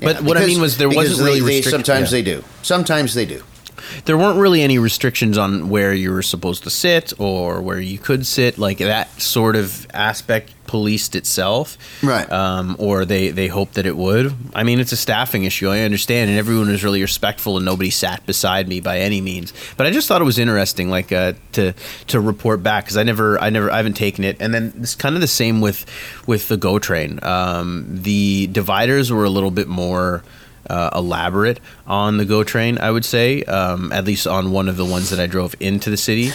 [0.00, 2.16] Yeah, But what I mean was there wasn't really they, they, sometimes yeah.
[2.18, 2.44] they do.
[2.62, 3.44] Sometimes they do.
[4.04, 7.98] There weren't really any restrictions on where you were supposed to sit or where you
[7.98, 11.76] could sit like that sort of aspect policed itself.
[12.02, 12.30] Right.
[12.32, 14.34] um, or they they hoped that it would.
[14.54, 17.90] I mean it's a staffing issue i understand and everyone was really respectful and nobody
[17.90, 19.52] sat beside me by any means.
[19.76, 21.74] But i just thought it was interesting like uh, to
[22.08, 24.36] to report back because i never i never i haven't taken it.
[24.40, 25.84] And then it's kind of the same with
[26.26, 27.20] with the go train.
[27.22, 30.22] Um, the dividers were a little bit more
[30.68, 34.76] uh, elaborate on the GO train, I would say, um, at least on one of
[34.76, 36.30] the ones that I drove into the city.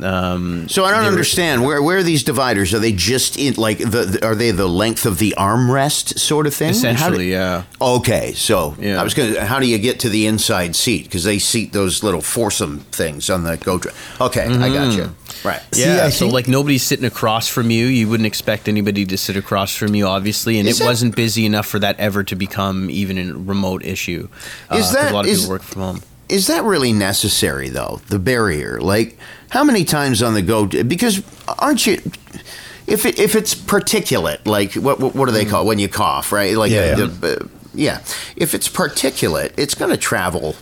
[0.00, 2.72] Um, So I don't understand where where are these dividers?
[2.72, 6.46] Are they just in like the, the- are they the length of the armrest sort
[6.46, 6.68] of thing?
[6.68, 7.64] How do- Essentially, yeah.
[7.80, 9.00] Okay, so Yeah.
[9.00, 9.44] I was gonna.
[9.44, 11.04] How do you get to the inside seat?
[11.04, 13.94] Because they seat those little foursome things on the go train.
[14.20, 15.14] Okay, I got you.
[15.44, 15.60] Right.
[15.74, 17.86] Yeah, I so think- like nobody's sitting across from you.
[17.86, 21.16] You wouldn't expect anybody to sit across from you, obviously, and Is it that- wasn't
[21.16, 24.28] busy enough for that ever to become even a remote issue.
[24.70, 26.02] Uh, that- a lot of is- people work from home?
[26.28, 28.02] Is that really necessary though?
[28.08, 29.18] The barrier, like
[29.50, 30.66] how many times on the go?
[30.66, 31.22] Because
[31.58, 32.00] aren't you?
[32.86, 35.88] If it, if it's particulate, like what what, what do they call it when you
[35.88, 36.56] cough, right?
[36.56, 37.06] Like Yeah, yeah.
[37.06, 38.00] the- uh, yeah.
[38.36, 40.56] If it's particulate, it's going to travel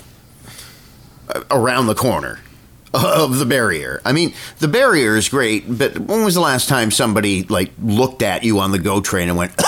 [1.51, 2.41] around the corner.
[2.95, 4.01] Of the barrier.
[4.05, 8.23] I mean, the barrier is great, but when was the last time somebody like looked
[8.23, 9.53] at you on the GO train and went?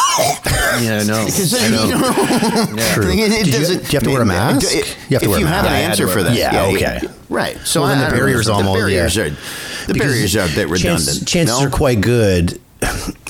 [0.81, 1.25] Yeah, I know.
[1.27, 1.85] Because I know.
[1.87, 3.09] you know, True.
[3.11, 4.67] it- it you- doesn't- do you have to wear a mask?
[4.71, 5.73] it- You have to wear a you have an mask.
[5.73, 6.81] Yeah, I had answer for that, mask.
[6.81, 7.09] Yeah, okay.
[7.31, 7.59] right.
[7.65, 9.23] So Well, then the I don't barrier's almost- the barriers yeah.
[9.25, 11.07] are the Because barriers are a bit redundant.
[11.07, 11.67] Chance- chances no?
[11.67, 12.61] are quite good.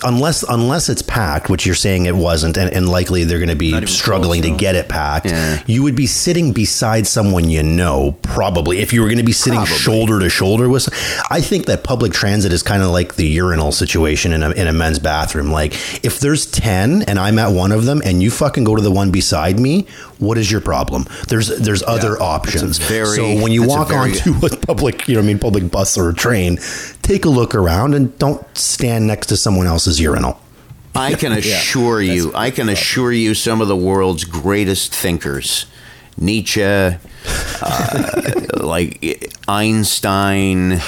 [0.05, 3.57] Unless unless it's packed, which you're saying it wasn't, and, and likely they're going to
[3.57, 5.27] be struggling close, to get it packed.
[5.27, 5.63] Yeah.
[5.67, 8.79] You would be sitting beside someone you know, probably.
[8.79, 9.75] If you were going to be sitting Probably.
[9.77, 10.89] shoulder to shoulder with,
[11.31, 14.69] I think that public transit is kind of like the urinal situation in a, in
[14.69, 15.51] a men's bathroom.
[15.51, 15.73] Like
[16.05, 18.93] if there's ten and I'm at one of them, and you fucking go to the
[18.93, 19.87] one beside me,
[20.19, 21.07] what is your problem?
[21.29, 22.79] There's there's other options.
[22.79, 25.97] very- so when you walk very- onto a public, you know, I mean, public bus
[25.99, 26.59] or a train,
[27.09, 30.39] take a look around and don't stand next to someone else's urinal.
[30.95, 35.65] I can assure you, I can assure you, some of the world's greatest thinkers,
[36.19, 36.99] Nietzsche, uh,
[38.61, 40.81] like Einstein,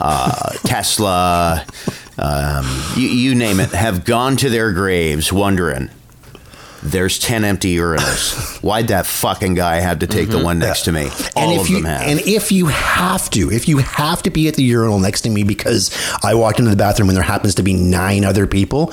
[0.00, 1.66] uh, Tesla,
[2.16, 5.90] um, you, you name it, have gone to their graves wondering.
[6.82, 8.62] There's ten empty urinals.
[8.62, 10.44] Why'd that fucking guy have to take the mm-hmm.
[10.44, 11.08] one next to me?
[11.34, 12.02] All and if of you, them have.
[12.02, 15.30] And if you have to, if you have to be at the urinal next to
[15.30, 15.90] me because
[16.22, 18.92] I walked into the bathroom and there happens to be nine other people,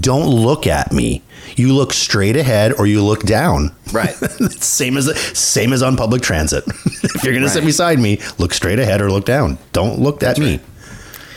[0.00, 1.22] don't look at me.
[1.56, 3.74] You look straight ahead or you look down.
[3.92, 4.10] Right.
[4.60, 6.64] same as same as on public transit.
[6.66, 9.58] if you're going to sit beside me, look straight ahead or look down.
[9.72, 10.60] Don't look at me.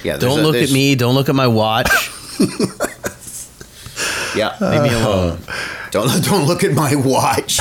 [0.04, 0.96] yeah, Don't a- look at me.
[0.96, 1.90] Don't look at my watch.
[4.36, 5.40] Yeah, Leave me alone.
[5.92, 7.58] don't don't look at my watch.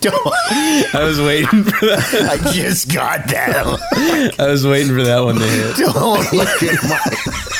[0.00, 0.34] don't.
[0.94, 2.38] I was waiting for that.
[2.46, 4.34] I just got that.
[4.38, 5.76] I was waiting for that one to hit.
[5.76, 7.00] Don't look at my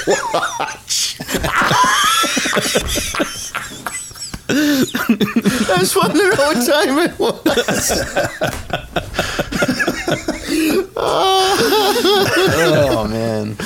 [0.07, 1.17] watch.
[4.47, 8.84] I wanted to what time it was.
[10.97, 13.57] Oh man.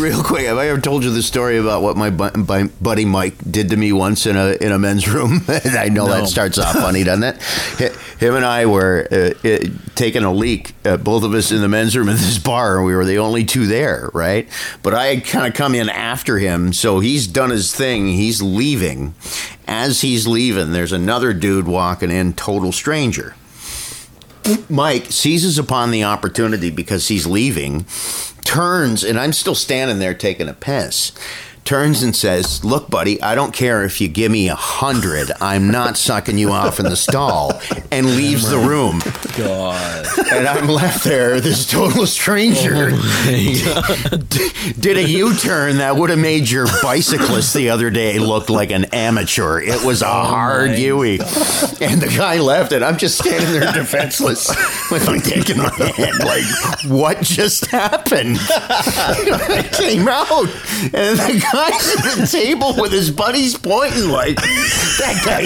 [0.00, 3.04] Real quick, have I ever told you the story about what my, bu- my buddy
[3.04, 5.40] Mike did to me once in a in a men's room?
[5.48, 6.20] I know No.
[6.20, 7.24] that starts off funny, doesn't
[7.78, 7.96] it?
[8.20, 9.58] Him and I were uh, uh,
[9.94, 12.86] taking a leak, uh, both of us in the men's room at this bar, and
[12.86, 14.48] we were the only two there, right?
[14.82, 18.08] But I had kind of come in after him, so he's done his thing.
[18.08, 19.14] He's leaving.
[19.66, 23.34] As he's leaving, there's another dude walking in, total stranger.
[24.68, 27.84] Mike seizes upon the opportunity because he's leaving,
[28.44, 31.12] turns, and I'm still standing there taking a piss.
[31.68, 35.30] Turns and says, "Look, buddy, I don't care if you give me a hundred.
[35.38, 39.02] I'm not sucking you off in the stall." And leaves the room,
[39.36, 40.06] God.
[40.32, 42.90] and I'm left there, this total stranger.
[42.92, 48.48] Oh, d- did a U-turn that would have made your bicyclist the other day look
[48.48, 49.60] like an amateur.
[49.60, 51.18] It was a oh, hard my U-ey.
[51.80, 54.48] And the guy left, and I'm just standing there defenseless
[54.90, 56.44] with my dick in my hand, like,
[56.90, 58.38] what just happened?
[58.50, 60.48] I came out,
[60.94, 65.44] and the guy's at the table with his buddies pointing, like, that guy.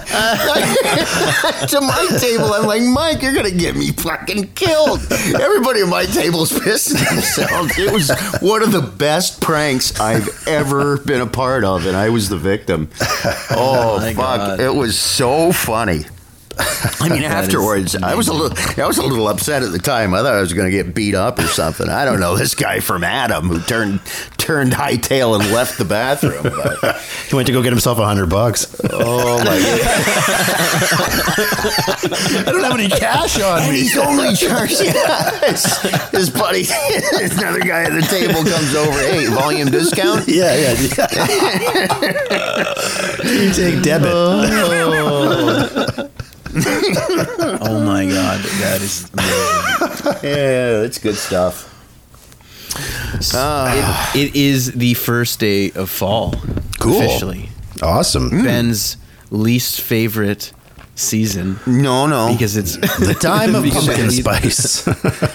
[1.68, 5.00] to my table, I'm like, Mike, you're gonna get me fucking killed.
[5.10, 7.78] Everybody at my table's pissing themselves.
[7.78, 8.10] It was
[8.40, 12.38] one of the best pranks I've ever been a part of, and I was the
[12.38, 12.88] victim.
[13.50, 14.36] Oh, my fuck!
[14.36, 14.60] God.
[14.60, 16.04] It was so funny.
[17.00, 20.14] I mean, afterwards, I was a little, I was a little upset at the time.
[20.14, 21.88] I thought I was going to get beat up or something.
[21.88, 24.00] I don't know this guy from Adam who turned
[24.36, 26.42] turned hightail and left the bathroom.
[26.42, 28.66] But, He went to go get himself a hundred bucks.
[28.92, 29.60] oh my god!
[32.48, 34.80] I don't have any cash on And he's only charged.
[34.80, 36.10] Yes.
[36.10, 36.66] His buddy,
[37.12, 38.98] another guy at the table comes over.
[38.98, 40.26] Hey, volume discount.
[40.26, 40.74] Yeah, yeah.
[40.98, 42.74] yeah.
[43.30, 44.10] you take debit.
[44.12, 45.79] Oh
[47.62, 48.40] Oh my god.
[48.60, 50.16] That is amazing.
[50.22, 51.66] Yeah, that's good stuff.
[53.34, 54.10] Ah.
[54.14, 56.34] it, it is the first day of fall.
[56.78, 56.98] Cool.
[57.00, 57.48] Officially.
[57.82, 58.30] awesome.
[58.30, 58.44] Hmm.
[58.44, 58.96] Ben's
[59.30, 60.52] least favorite
[60.96, 62.32] season No, no.
[62.32, 64.86] because it's The time of pumpkin spice.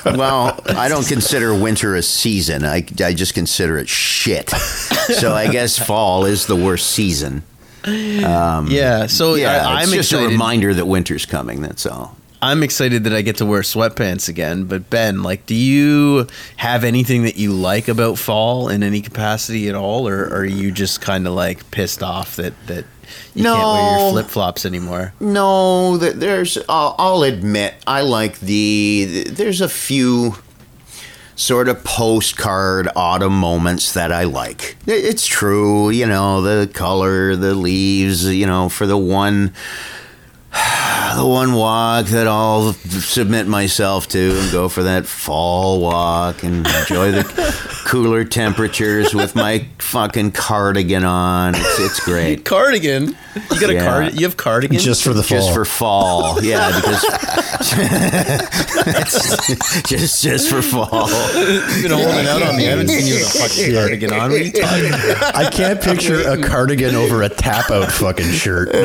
[0.06, 2.64] well, I don't consider winter a season.
[2.64, 4.50] I, I just consider it shit.
[4.50, 7.44] So I guess fall is the worst season.
[7.86, 9.06] Um, yeah.
[9.08, 10.28] So Yeah, I, it's I'm just excited.
[10.28, 11.62] a reminder that winter's coming.
[11.62, 12.18] That's all.
[12.42, 14.66] I'm excited that I get to wear sweatpants again.
[14.66, 19.68] But Ben, like, do you have anything that you like about fall in any capacity
[19.70, 22.86] at all, or, or are you just kind of like pissed off that that
[23.34, 25.14] you can't wear your flip flops anymore?
[25.20, 26.58] No, there's.
[26.70, 29.24] I'll, I'll admit, I like the.
[29.30, 30.36] There's a few.
[31.36, 34.78] Sort of postcard autumn moments that I like.
[34.88, 39.54] It's true, you know, the color, the leaves, you know, for the one
[41.16, 46.66] the one walk that I'll submit myself to and go for that fall walk and
[46.66, 47.24] enjoy the
[47.86, 51.56] cooler temperatures with my fucking cardigan on.
[51.56, 52.46] It's, it's great.
[52.46, 53.18] Cardigan.
[53.52, 53.84] You got a Yeah.
[53.86, 54.14] card.
[54.14, 54.80] You have cardigan.
[54.80, 55.38] Just for the fall.
[55.40, 57.02] Just for fall, yeah, because
[59.88, 61.10] just just for fall.
[61.36, 62.68] You've been holding out on me.
[62.68, 63.80] I haven't seen you with a fucking Yeah.
[63.82, 64.32] cardigan on.
[64.32, 65.36] What are you talking about?
[65.36, 68.70] I can't picture a cardigan over a tap out fucking shirt.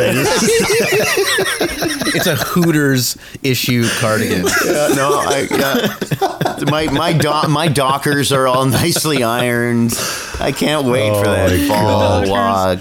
[2.12, 4.44] It's a Hooters issue cardigan.
[4.64, 6.64] Yeah, no, I, yeah.
[6.68, 9.96] my my do- my dockers are all nicely ironed.
[10.40, 12.80] I can't wait for Oh that fall walk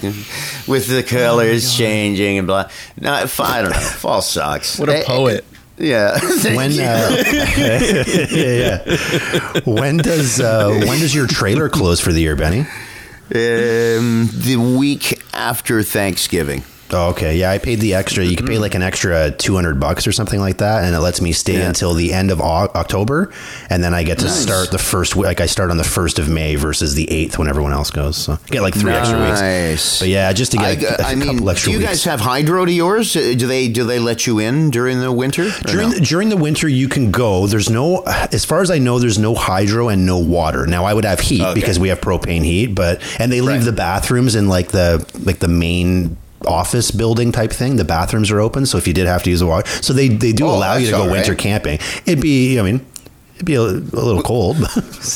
[0.67, 2.69] with the colors changing and blah.
[2.99, 3.79] No, I don't know.
[3.79, 4.79] Fall sucks.
[4.79, 5.45] What a poet.
[5.77, 6.19] Yeah.
[6.55, 6.75] when uh,
[7.57, 9.59] yeah, yeah.
[9.65, 12.61] when does uh, when does your trailer close for the year, Benny?
[13.31, 16.63] Um, the week after Thanksgiving.
[16.91, 17.38] Oh, okay.
[17.38, 18.23] Yeah, I paid the extra.
[18.25, 20.99] You can pay like an extra two hundred bucks or something like that, and it
[20.99, 21.67] lets me stay Yeah.
[21.67, 23.32] until the end of October,
[23.69, 25.15] and then I get to start the first.
[25.15, 27.91] week Like I start on the first of May versus the eighth when everyone else
[27.91, 28.17] goes.
[28.17, 29.99] So I get like three extra weeks.
[29.99, 31.89] But yeah, just to get a I, I a mean, couple extra do you weeks.
[31.91, 33.15] guys have hydro to yours?
[33.15, 35.49] Uh, Do they do they let you in during the winter?
[35.65, 35.93] During no?
[35.95, 37.47] the, during the winter, you can go.
[37.47, 40.65] There's no, as far as I know, there's no hydro and no water.
[40.65, 43.65] Now I would have heat because we have propane heat, but and they leave Right.
[43.65, 47.75] the bathrooms in like the like the main office building type thing.
[47.75, 50.08] The bathrooms are open, so if you did have to use the water, so they
[50.08, 51.80] they do Oh, allow you to go all winter camping.
[52.06, 52.86] It'd be, I mean,
[53.36, 54.58] it'd be a, a little cold.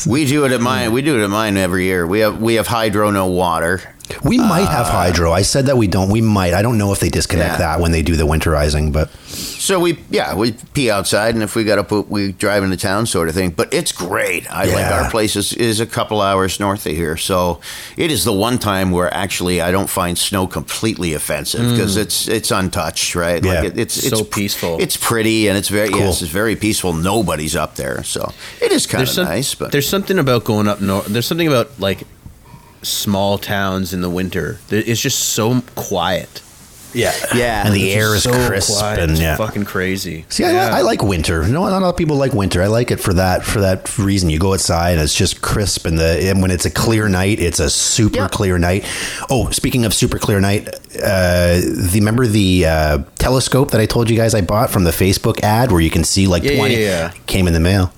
[0.08, 0.92] we do it at mine.
[0.92, 2.06] We do it at mine every year.
[2.06, 3.82] We have we have hydro, no water.
[4.24, 5.32] We might have uh, hydro.
[5.32, 6.10] I said that we don't.
[6.10, 6.54] We might.
[6.54, 7.58] I don't know if they disconnect Yeah.
[7.58, 11.56] that when they do the winterizing, but So we yeah we pee outside, and if
[11.56, 13.52] we got to poop, we drive into town, sort of thing.
[13.52, 14.50] But it's great.
[14.52, 17.62] I like our place is, is a couple hours north of here, so
[17.96, 21.72] it is the one time where actually I don't find snow completely offensive mm.
[21.72, 23.44] because it's it's untouched, right?
[23.44, 23.54] Yeah.
[23.54, 24.82] Like it, it's So it's peaceful.
[24.82, 26.00] It's pretty and it's very Cool.
[26.00, 26.94] yes, it's very peaceful.
[26.94, 29.56] Nobody's up there, so it is kind of nice.
[29.56, 31.06] But there's something about going up north.
[31.06, 32.04] There's something about like
[32.84, 34.60] small towns in the winter.
[34.70, 36.42] It's just so quiet.
[36.96, 37.66] yeah, Yeah.
[37.66, 39.00] and the It's air is so crisp quiet.
[39.00, 39.36] and It's yeah.
[39.36, 40.26] fucking crazy.
[40.30, 40.76] See, I, Yeah.
[40.76, 41.42] I like winter.
[41.48, 42.62] No, not a lot of people like winter.
[42.62, 44.30] I like it for that for that reason.
[44.30, 47.40] You go outside and it's just crisp, and the and when it's a clear night,
[47.40, 48.28] it's a super Yeah.
[48.28, 48.86] clear night.
[49.28, 50.68] Oh, speaking of super clear night,
[51.04, 54.92] uh, the remember the uh, telescope that I told you guys I bought from the
[54.92, 57.12] Facebook ad where you can see like Yeah, yeah, twenty yeah.
[57.26, 57.92] came in the mail.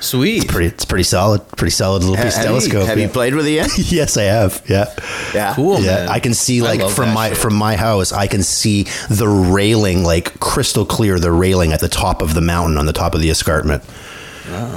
[0.00, 0.44] Sweet.
[0.44, 1.46] It's Pretty, it's pretty solid.
[1.56, 2.72] Pretty solid little piece of have, telescope.
[2.82, 3.06] you, have yeah.
[3.06, 3.70] you played with it yet?
[3.78, 4.62] yes, I have.
[4.68, 4.86] Yeah.
[5.34, 5.54] Yeah.
[5.54, 6.08] Cool, yeah, man.
[6.08, 7.38] I can see like from my shit.
[7.38, 11.18] from my house, I can see the railing like crystal clear.
[11.18, 13.84] The railing at the top of the mountain on the top of the escarpment.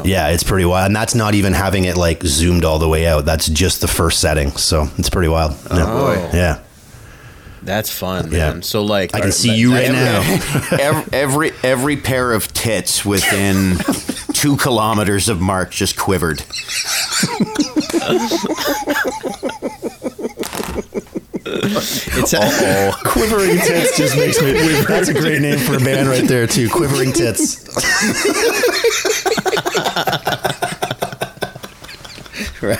[0.04, 3.08] Yeah, it's pretty wild, and that's not even having it like zoomed all the way
[3.08, 3.26] out.
[3.26, 5.54] That's just the first setting, so it's pretty wild.
[5.72, 5.86] Yeah.
[5.88, 6.30] Oh, boy.
[6.38, 6.60] yeah.
[7.64, 8.60] That's fun, Yeah.
[8.60, 10.20] So like, I can are- see you right now.
[10.80, 13.78] every, every every pair of tits within
[14.44, 16.44] two kilometers of Mark just quivered.
[21.46, 22.34] It's
[23.06, 24.52] Quivering tits just makes me.
[24.88, 26.70] That's a great name for a band right there too.
[26.70, 27.64] Quivering tits.
[32.62, 32.78] right?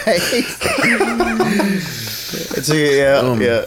[2.58, 3.64] it's a yeah, um, yeah.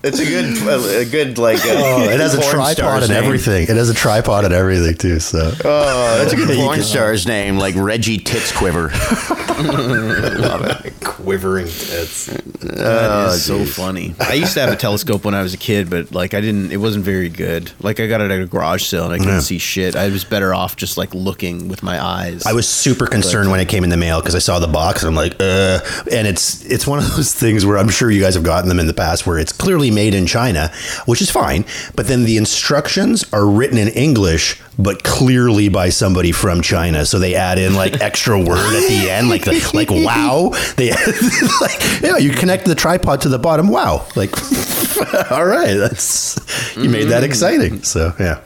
[0.00, 1.58] It's a good, a good like.
[1.64, 3.24] Uh, Oh, it has a tripod and name.
[3.24, 3.62] everything.
[3.64, 5.18] It has a tripod and everything too.
[5.18, 8.90] So Oh, that's a good You porn star's name, like Reggie Tits Quiver.
[11.28, 12.24] quivering tits.
[12.26, 14.14] That is so funny.
[14.18, 16.72] I used to have a telescope when I was a kid, but like I didn't.
[16.72, 17.70] It wasn't very good.
[17.80, 19.40] Like I got it at a garage sale and I couldn't Yeah.
[19.40, 19.94] see shit.
[19.94, 22.46] I was better off just like looking with my eyes.
[22.46, 25.02] I was super concerned when it came in the mail because I saw the box
[25.02, 28.22] and I'm like, uh, and it's it's one of those things where I'm sure you
[28.22, 30.72] guys have gotten them in the past where it's clearly made in China,
[31.04, 36.32] which is fine, but then the instructions are written in English but clearly by somebody
[36.32, 39.90] from China, so they add in like extra word at the end, like the, like
[39.90, 40.50] wow.
[40.76, 40.90] They
[41.60, 43.68] like yeah, you connect the tripod to the bottom.
[43.68, 44.30] Wow, like
[45.30, 46.38] all right, that's
[46.76, 47.26] you made that mm.
[47.26, 47.82] exciting.
[47.82, 48.40] So yeah.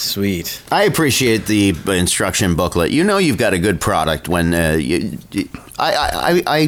[0.00, 0.62] Sweet.
[0.72, 2.90] I appreciate the instruction booklet.
[2.90, 6.66] You know, you've got a good product when uh, you, you- I, I, I, I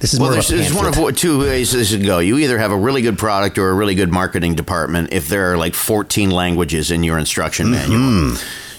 [0.00, 2.18] This is Well, more there's, of a there's one of two ways this can go.
[2.20, 5.52] You either have a really good product or a really good marketing department if there
[5.52, 7.90] are like 14 languages in your instruction Mm-hmm.
[7.90, 8.38] manual.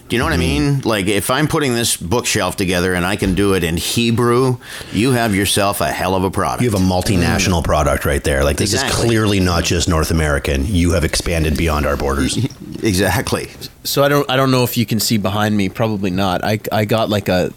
[0.10, 0.82] Do you know what I mean?
[0.82, 4.58] Like, if I'm putting this bookshelf together and I can do it in Hebrew,
[4.92, 6.62] you have yourself a hell of a product.
[6.62, 8.44] You have a multinational product right there.
[8.44, 10.66] Like this is clearly not just North American.
[10.68, 12.38] You have expanded beyond our borders.
[12.84, 13.50] exactly.
[13.84, 14.30] So I don't.
[14.30, 15.70] I don't know if you can see behind me.
[15.70, 16.44] Probably not.
[16.44, 17.52] I I got like a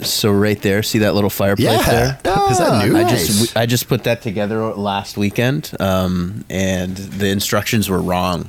[0.00, 2.16] So right there, see that little fireplace Yeah.
[2.22, 2.50] there?
[2.50, 2.96] Is that new?
[2.96, 3.26] I Nice.
[3.26, 8.48] just I just put that together last weekend, um, and the instructions were wrong.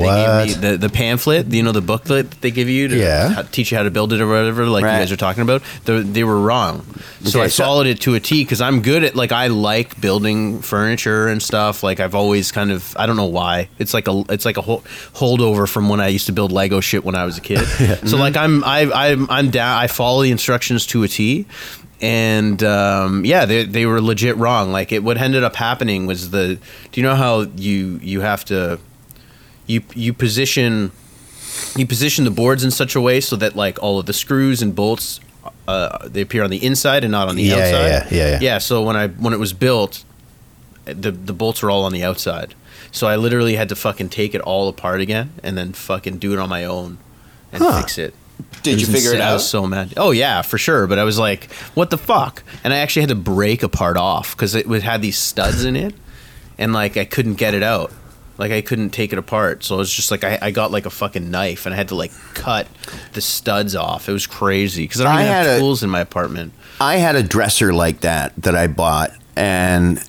[0.00, 0.46] They What?
[0.46, 3.42] gave me the, the pamphlet, you know, the booklet that they give you to Yeah.
[3.52, 4.94] teach you how to build it or whatever, like Right.
[4.94, 5.62] you guys are talking about.
[5.84, 6.84] The, they were wrong.
[7.24, 9.46] So Okay, I so- followed it to a T because I'm good at, like, I
[9.48, 11.82] like building furniture and stuff.
[11.82, 13.68] Like, I've always kind of, I don't know why.
[13.78, 14.82] It's like a, it's like a hol-
[15.14, 17.60] holdover from when I used to build Lego shit when I was a kid.
[18.08, 21.46] So, like, I'm, I, I'm, I'm down, I follow the instructions to a T.
[22.02, 24.72] And um, yeah, they, they were legit wrong.
[24.72, 26.58] Like it, what ended up happening was the.
[26.92, 28.78] Do you know how you you have to
[29.70, 30.90] you you position
[31.76, 34.62] you position the boards in such a way so that like all of the screws
[34.62, 35.20] and bolts
[35.68, 37.86] uh, they appear on the inside and not on the Yeah, yeah, outside.
[37.88, 38.38] yeah, yeah, yeah.
[38.40, 38.58] Yeah.
[38.58, 40.04] So when I when it was built,
[40.84, 42.54] the the bolts were all on the outside.
[42.92, 46.32] So I literally had to fucking take it all apart again and then fucking do
[46.32, 46.98] it on my own
[47.52, 47.80] and Huh.
[47.80, 48.14] fix it.
[48.62, 49.28] Did was you figure it insane.
[49.28, 49.46] I was out?
[49.48, 49.94] so mad.
[49.96, 50.86] Oh yeah, for sure.
[50.86, 52.42] But I was like, what the fuck?
[52.64, 55.64] And I actually had to break a part off because it would had these studs
[55.64, 55.94] in it,
[56.58, 57.92] and like I couldn't get it out.
[58.40, 59.62] Like I couldn't take it apart.
[59.62, 61.88] So it was just like I, I got like a fucking knife and I had
[61.88, 62.66] to like cut
[63.12, 64.08] the studs off.
[64.08, 66.54] It was crazy because I don't I even have had a- tools in my apartment.
[66.80, 70.02] I had a dresser like that that I bought, and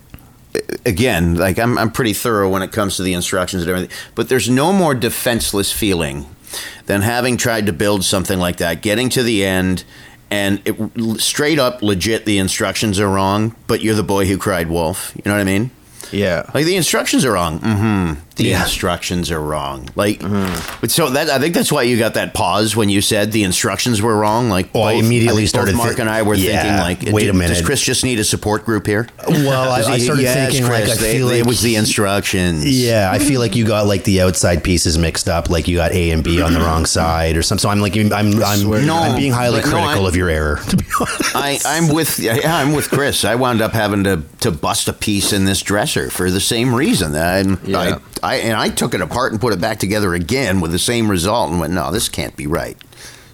[0.85, 3.97] again, like I'm, I'm pretty thorough when it comes to the instructions and everything.
[4.15, 6.25] But there's no more defenseless feeling
[6.85, 9.83] than having tried to build something like that, getting to the end,
[10.29, 13.53] and it, straight up, legit, the instructions are wrong.
[13.67, 15.11] But you're the boy who cried wolf.
[15.17, 15.71] You know what I mean?
[16.11, 16.49] Yeah.
[16.53, 17.59] Like the instructions are wrong.
[17.59, 18.19] Mm-hmm.
[18.37, 18.63] The Yeah.
[18.63, 19.89] instructions are wrong.
[19.95, 20.21] Like,
[20.79, 23.43] but so that I think that's why you got that pause when you said the
[23.43, 24.49] instructions were wrong.
[24.49, 27.13] Like, Oh, I immediately think started Both Mark thi- and I were Yeah, thinking, like,
[27.13, 27.55] wait a minute.
[27.55, 29.07] Does Chris just need a support group here?
[29.27, 31.47] Well, I, Does I started yes, thinking Chris, like I they- feel they- like it
[31.47, 32.65] was the instructions.
[32.65, 35.91] Yeah, I feel like you got like the outside pieces mixed up, like you got
[35.91, 37.61] A and B on the wrong side or something.
[37.61, 40.15] So I'm like, I'm, I'm, swear to No, I'm being highly like, no, critical of
[40.15, 40.59] your error.
[40.69, 43.25] To be honest, I, I'm with yeah, I'm with Chris.
[43.25, 46.73] I wound up having to, to bust a piece in this dresser for the same
[46.73, 47.11] reason.
[47.11, 47.77] that I'm, Yeah.
[47.79, 50.79] I, I and I took it apart and put it back together again with the
[50.79, 52.77] same result and went, no, this can't be right.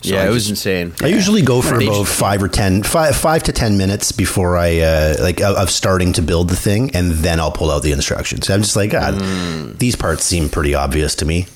[0.03, 0.93] So yeah, I it was just- insane.
[1.01, 4.55] I usually go for about just- five or ten, five, five to ten minutes before
[4.55, 7.81] I uh, like of of starting to build the thing, and then I'll pull out
[7.83, 8.49] the instructions.
[8.49, 9.77] I'm just like, God, Mm.
[9.79, 11.47] these parts seem pretty obvious to me.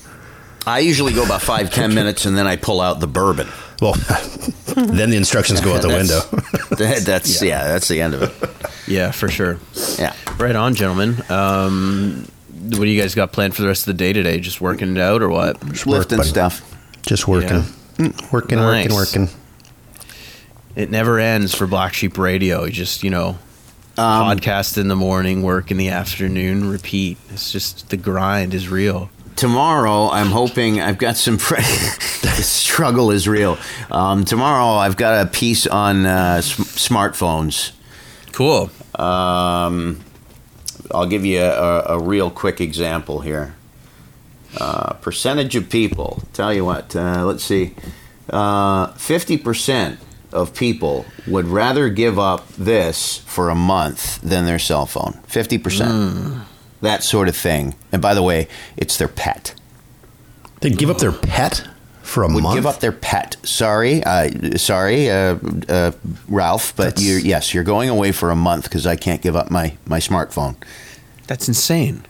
[0.66, 3.48] I usually go about five ten minutes and then I pull out the bourbon.
[3.80, 3.94] Well,
[4.76, 6.20] then the instructions go out the window.
[6.76, 7.64] That- that's yeah.
[7.68, 8.32] that's the end of it.
[8.88, 9.58] Yeah, for sure.
[9.98, 10.14] Yeah.
[10.38, 11.22] Right on, gentlemen.
[11.28, 12.26] Um,
[12.78, 14.40] what do you guys got planned for the rest of the day today?
[14.40, 15.58] Just working it out or what?
[15.68, 16.28] Just Lifting buddy.
[16.28, 16.68] stuff.
[17.06, 17.64] Just working,
[18.30, 18.90] working, Nice.
[18.92, 19.28] working, working.
[20.76, 22.64] It never ends for Black Sheep Radio.
[22.64, 23.38] You just, you know,
[23.98, 27.18] Um, podcast in the morning, work in the afternoon, repeat.
[27.30, 29.10] It's just the grind is real.
[29.36, 31.36] Tomorrow, I'm hoping I've got some.
[31.38, 31.56] Pre-
[32.22, 33.58] the struggle is real.
[33.90, 37.72] Um, tomorrow, I've got a piece on uh, sm- smartphones.
[38.32, 38.70] Cool.
[38.94, 40.00] Um,
[40.94, 43.54] I'll give you a, a, real quick example here.
[44.56, 46.22] Uh, percentage of people.
[46.32, 46.94] Tell you what.
[46.94, 47.74] Uh, let's see.
[48.96, 49.98] Fifty percent
[50.32, 55.20] of people would rather give up this for a month than their cell phone.
[55.26, 55.92] Fifty percent.
[56.80, 57.74] That sort of thing.
[57.92, 59.54] And by the way, it's their pet.
[60.60, 61.66] They give up their pet
[62.12, 62.54] for a Would month.
[62.54, 63.36] give up their pet.
[63.42, 65.36] Sorry, uh, sorry, uh,
[65.68, 65.92] uh,
[66.28, 69.34] Ralph, but That's- you're yes, you're going away for a month because I can't give
[69.34, 70.56] up my my smartphone.
[71.26, 72.04] That's insane.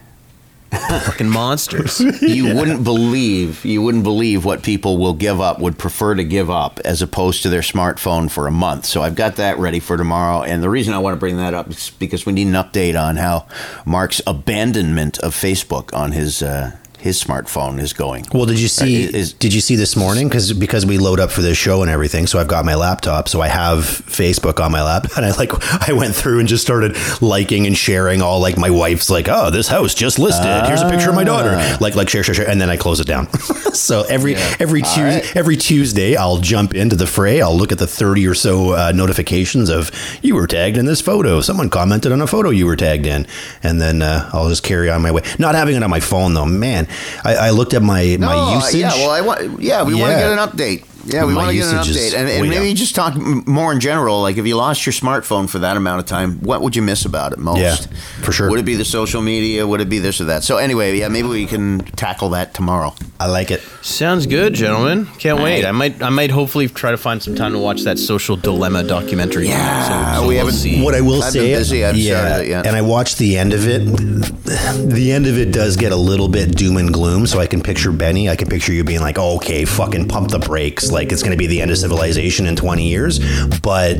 [0.71, 1.99] Fucking monsters.
[2.21, 6.49] you wouldn't believe you wouldn't believe what people will give up would prefer to give
[6.49, 9.97] up as opposed to their smartphone for a month so i've got that ready for
[9.97, 12.53] tomorrow and the reason i want to bring that up is because we need an
[12.53, 13.45] update on how
[13.85, 16.71] mark's abandonment of facebook on his uh,
[17.03, 19.07] his smartphone is going Well, did you see?
[19.07, 20.29] Uh, is- did you see this morning?
[20.29, 23.27] Because because we load up for this show and everything, so I've got my laptop,
[23.27, 25.51] so I have Facebook on my lap, and I like
[25.89, 29.49] I went through and just started liking and sharing all like my wife's like, oh,
[29.49, 30.65] this house just listed.
[30.65, 31.57] Here's a picture of my daughter.
[31.81, 33.29] Like like share share share, and then I close it down.
[33.73, 35.35] so every every Tuesday right.
[35.35, 37.41] every Tuesday I'll jump into the fray.
[37.41, 39.91] I'll look at the thirty or so uh, notifications of
[40.21, 41.41] you were tagged in this photo.
[41.41, 43.27] Someone commented on a photo you were tagged in,
[43.61, 45.21] and then uh, I'll just carry on my way.
[45.37, 46.87] Not having it on my phone though, man.
[47.23, 48.81] I, I looked at my my No, usage.
[48.81, 49.61] Yeah, well, I want.
[49.61, 50.85] Yeah, we want to get an update.
[51.05, 52.75] Yeah, we My want to get an update, and, and maybe down.
[52.75, 54.21] just talk more in general.
[54.21, 57.03] Like, if you lost your smartphone for that amount of time, what would you miss
[57.03, 57.59] about it most?
[57.59, 57.75] Yeah,
[58.21, 58.49] for sure.
[58.49, 59.67] Would it be the social media?
[59.67, 60.43] Would it be this or that?
[60.43, 62.95] So, anyway, yeah, maybe we can tackle that tomorrow.
[63.19, 63.61] I like it.
[63.81, 65.05] Sounds good, gentlemen.
[65.19, 65.65] Can't wait.
[65.65, 68.83] I might I might hopefully try to find some time to watch that social dilemma
[68.83, 69.47] documentary.
[69.49, 70.81] Yeah, so, so we we'll haven't- see.
[70.83, 71.83] What I will I've say, been busy.
[71.85, 72.65] I've yeah, it yet.
[72.65, 73.81] and I watched the end of it.
[73.85, 77.25] The end of it does get a little bit doom and gloom.
[77.27, 78.29] So I can picture Benny.
[78.29, 80.91] I can picture you being like, oh, "Okay, fucking pump the brakes.
[80.93, 83.19] Like it's going to be the end of civilization in 20 years,
[83.59, 83.97] but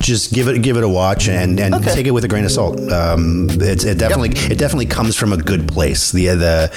[0.00, 1.94] just give it give it a watch and and Okay.
[1.94, 2.78] take it with a grain of salt.
[2.92, 6.12] Um, it's it definitely it definitely comes from a good place.
[6.12, 6.70] The the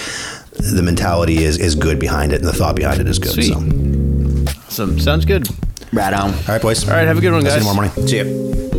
[0.75, 3.33] the mentality is is good behind it, and the thought behind it is good.
[3.33, 3.53] Sweet.
[3.53, 4.99] So, Awesome.
[4.99, 5.47] Sounds good.
[5.91, 6.29] Right on.
[6.33, 6.87] all right, boys.
[6.87, 7.53] All right, have a good one, guys.
[7.53, 8.07] See you tomorrow morning.
[8.07, 8.17] See
[8.73, 8.78] ya.